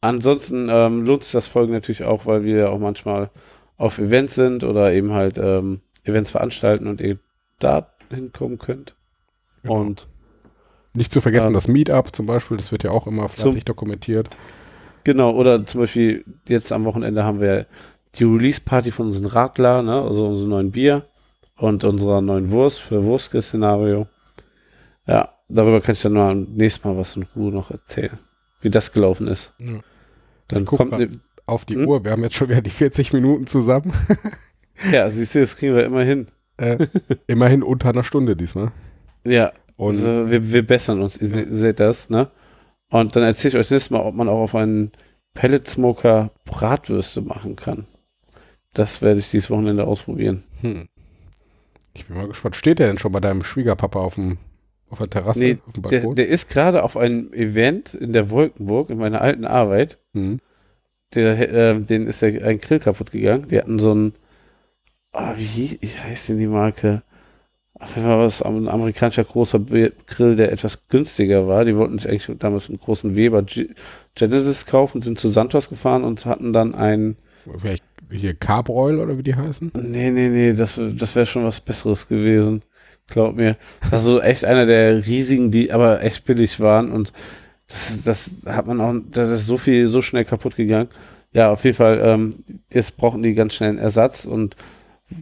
[0.01, 3.29] Ansonsten ähm, lohnt sich das Folgen natürlich auch, weil wir auch manchmal
[3.77, 7.19] auf Events sind oder eben halt ähm, Events veranstalten und ihr
[7.59, 8.95] da hinkommen könnt.
[9.61, 9.79] Genau.
[9.79, 10.07] Und
[10.93, 13.65] Nicht zu vergessen Ähm, das Meetup zum Beispiel, das wird ja auch immer zum- fleißig
[13.65, 14.29] dokumentiert.
[15.03, 17.65] genau, oder zum Beispiel jetzt am Wochenende haben wir
[18.15, 21.05] die Release-Party von unserem Radler, ne, also unserem neuen Bier
[21.57, 24.07] und unserer neuen Wurst für Wurstkiss-Szenario.
[25.07, 28.17] Ja, darüber kann ich dann mal nächstes Mal was in Ruhe noch erzählen,
[28.61, 29.53] wie das gelaufen ist.
[29.59, 29.79] Ja.
[30.49, 31.09] Dann kommt ne,
[31.45, 31.87] Auf die Hm?
[31.87, 33.93] Uhr, wir haben jetzt schon wieder die 40 Minuten zusammen.
[34.91, 36.27] ja, siehst du, das kriegen wir immer hin.
[36.57, 36.85] äh,
[37.27, 38.71] immerhin unter einer Stunde diesmal.
[39.25, 42.29] Ja, Und also wir, wir bessern uns, ihr se- seht das, ne?
[42.89, 44.91] Und dann erzähle ich euch nächstes Mal, ob man auch auf einen
[45.33, 47.85] Pellet Smoker Bratwürste machen kann.
[48.73, 50.43] Das werde ich dieses Wochenende ausprobieren.
[50.61, 50.87] hm.
[51.93, 52.55] ich bin mal gespannt.
[52.55, 54.37] Steht der denn schon bei deinem Schwiegerpapa auf dem
[54.89, 56.15] auf der Terrasse, Nee, auf dem Der, Balkon?
[56.17, 59.97] der ist gerade auf einem Event in der Wolkenburg, in meiner alten Arbeit.
[60.13, 60.39] hm.
[61.13, 63.47] Der, äh, denen ist der, ein Grill kaputt gegangen.
[63.49, 64.13] Die hatten so ein,
[65.13, 67.03] ah, wie, wie heißt denn die Marke?
[67.79, 71.65] Auf jeden Fall war es ein amerikanischer großer Grill, der etwas günstiger war.
[71.65, 73.43] Die wollten sich eigentlich damals einen großen Weber
[74.15, 77.17] Genesis kaufen, sind zu Santos gefahren und hatten dann einen,
[77.57, 79.71] Vielleicht hier Carbroil oder wie die heißen?
[79.73, 82.61] nee, nee, nee, das, das wäre schon was Besseres gewesen.
[83.07, 83.55] Glaub mir.
[83.81, 87.13] Das war so echt einer der riesigen, die aber echt billig waren und
[87.67, 90.89] das, das hat man auch, das ist so viel, so schnell kaputt gegangen.
[91.33, 92.31] Ja, auf jeden Fall, ähm,
[92.71, 94.55] jetzt brauchen die ganz schnell einen Ersatz und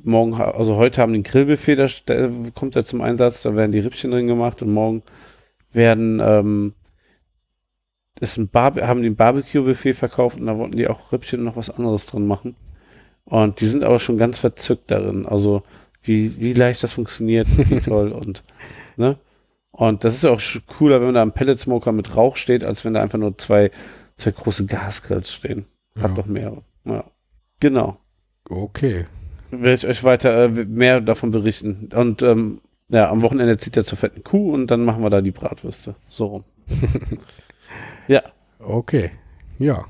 [0.03, 1.75] morgen, also heute haben die ein Grillbuffet,
[2.05, 5.03] da kommt er zum Einsatz, da werden die Rippchen drin gemacht und morgen
[5.71, 6.73] werden, ähm,
[8.19, 11.45] ist ein Bar haben die ein Barbecue-Buffet verkauft und da wollten die auch Rippchen und
[11.45, 12.55] noch was anderes drin machen.
[13.23, 15.63] Und die sind aber schon ganz verzückt darin, also
[16.03, 18.43] wie, wie leicht das funktioniert, und wie toll und,
[18.97, 19.17] ne?
[19.71, 22.83] Und das ist auch sch- cooler, wenn da ein Pellet Smoker mit Rauch steht, als
[22.83, 23.71] wenn da einfach nur zwei,
[24.17, 25.65] zwei große Gasgrills stehen.
[25.95, 26.15] Hat Ja.
[26.17, 26.57] doch mehr.
[26.85, 27.05] Ja.
[27.61, 27.97] Genau.
[28.49, 29.05] Okay.
[29.52, 31.89] Werde ich euch weiter äh, mehr davon berichten.
[31.93, 35.22] Und ähm, ja, am Wochenende zieht er zur fetten Kuh und dann machen wir da
[35.22, 35.95] die Bratwürste.
[36.08, 36.43] So rum.
[38.08, 38.22] ja.
[38.60, 39.12] Okay.
[39.58, 39.86] Ja.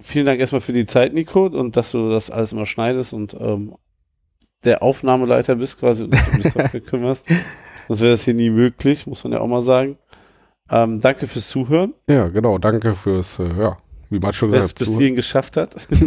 [0.00, 3.36] Vielen Dank erstmal für die Zeit, Nico, und dass du das alles immer schneidest und
[3.38, 3.74] ähm,
[4.64, 7.26] der Aufnahmeleiter bist quasi und dich um die Software kümmerst.
[7.88, 9.98] Sonst wäre das hier nie möglich, muss man ja auch mal sagen.
[10.70, 12.58] Ähm, danke fürs Zuhören, Ja, genau.
[12.58, 13.78] Danke fürs, äh, ja,
[14.10, 14.96] wie man schon gesagt bis hat.
[14.96, 15.76] hierhin geschafft hat.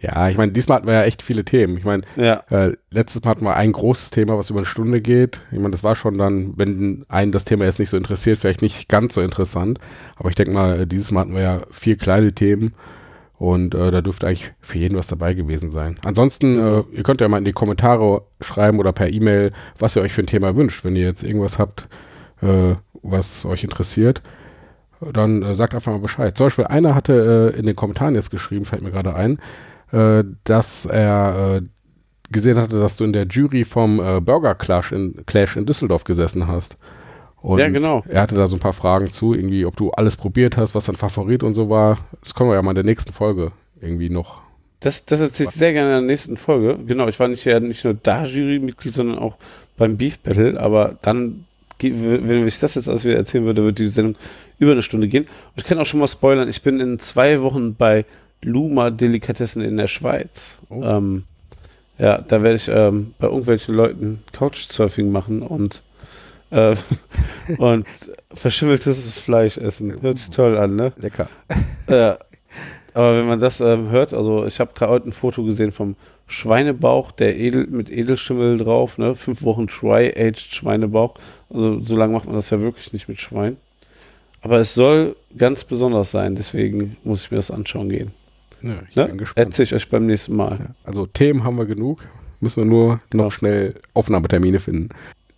[0.00, 1.78] Ja, ich meine, diesmal hatten wir ja echt viele Themen.
[1.78, 5.00] Ich meine, ja, äh, letztes Mal hatten wir ein großes Thema, was über eine Stunde
[5.00, 5.40] geht.
[5.52, 8.62] Ich meine, das war schon dann, wenn einen das Thema jetzt nicht so interessiert, vielleicht
[8.62, 9.78] nicht ganz so interessant.
[10.16, 12.74] Aber ich denke mal, dieses Mal hatten wir ja vier kleine Themen.
[13.42, 15.98] Und äh, da dürfte eigentlich für jeden was dabei gewesen sein.
[16.04, 20.02] Ansonsten, äh, ihr könnt ja mal in die Kommentare schreiben oder per E-Mail, was ihr
[20.02, 20.84] euch für ein Thema wünscht.
[20.84, 21.88] Wenn ihr jetzt irgendwas habt,
[22.40, 24.22] äh, was euch interessiert,
[25.12, 26.36] dann äh, sagt einfach mal Bescheid.
[26.36, 29.38] Zum Beispiel, einer hatte äh, in den Kommentaren jetzt geschrieben, fällt mir gerade ein,
[29.90, 31.62] äh, dass er äh,
[32.30, 36.04] gesehen hatte, dass du in der Jury vom äh, Burger Clash in, Clash in Düsseldorf
[36.04, 36.76] gesessen hast.
[37.42, 38.04] Und ja, genau.
[38.08, 40.84] er hatte da so ein paar Fragen zu, irgendwie, ob du alles probiert hast, was
[40.84, 41.98] dein Favorit und so war.
[42.22, 43.50] Das können wir ja mal in der nächsten Folge
[43.80, 44.42] irgendwie noch.
[44.78, 46.78] Das, das erzähle ich sehr gerne in der nächsten Folge.
[46.86, 49.36] Genau, ich war nicht, ja, nicht nur da Jurymitglied, sondern auch
[49.76, 51.44] beim Beef Battle, aber dann,
[51.82, 54.16] wenn ich das jetzt alles wieder erzählen würde, würde die Sendung
[54.58, 55.24] über eine Stunde gehen.
[55.24, 58.04] Und ich kann auch schon mal spoilern, ich bin in zwei Wochen bei
[58.42, 60.60] Luma Delikatessen in der Schweiz.
[60.68, 60.82] Oh.
[60.82, 61.24] Ähm,
[61.98, 65.82] ja, da werde ich ähm, bei irgendwelchen Leuten Couchsurfing machen und
[66.50, 66.74] äh,
[67.58, 67.86] und
[68.32, 70.00] verschimmeltes Fleisch essen.
[70.02, 70.92] Hört sich toll an, ne?
[70.96, 71.28] Lecker.
[71.88, 72.18] Ja.
[72.94, 75.96] Aber wenn man das ähm, hört, also ich habe gerade heute ein Foto gesehen vom
[76.26, 79.14] Schweinebauch, der edel, mit Edelschimmel drauf, ne?
[79.14, 81.14] Fünf Wochen Dry-Aged Schweinebauch.
[81.50, 83.56] Also so lange macht man das ja wirklich nicht mit Schwein.
[84.40, 88.10] Aber es soll ganz besonders sein, deswegen muss ich mir das anschauen gehen.
[88.62, 89.06] Ja, ich Ne?
[89.06, 89.46] bin gespannt.
[89.46, 90.58] Erzähle ich euch beim nächsten Mal.
[90.60, 92.02] Ja, also Themen haben wir genug.
[92.40, 93.24] Müssen wir nur Genau.
[93.24, 94.88] noch schnell Aufnahmetermine finden.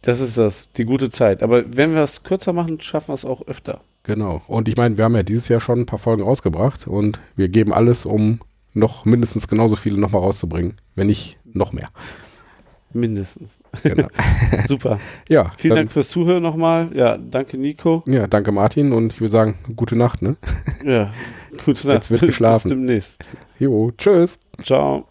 [0.02, 1.42] Das ist das, die gute Zeit.
[1.42, 3.80] Aber wenn wir es kürzer machen, schaffen wir es auch öfter.
[4.04, 4.42] Genau.
[4.46, 7.48] Und ich meine, wir haben ja dieses Jahr schon ein paar Folgen rausgebracht und wir
[7.48, 8.40] geben alles, um
[8.74, 10.74] noch mindestens genauso viele nochmal rauszubringen.
[10.94, 11.88] Wenn nicht noch mehr.
[12.92, 13.58] Mindestens.
[13.82, 14.06] Genau.
[14.68, 15.00] Super.
[15.28, 16.90] ja, Vielen dann, Dank fürs Zuhören nochmal.
[16.94, 18.04] Ja, danke Nico.
[18.06, 20.36] Ja, danke Martin und ich würde sagen, gute Nacht, ne?
[20.84, 21.12] Ja,
[21.64, 21.96] gute Nacht.
[21.96, 22.68] Jetzt wird geschlafen.
[22.68, 23.28] Bis demnächst.
[23.58, 24.38] Jo, tschüss.
[24.62, 25.08] Ciao.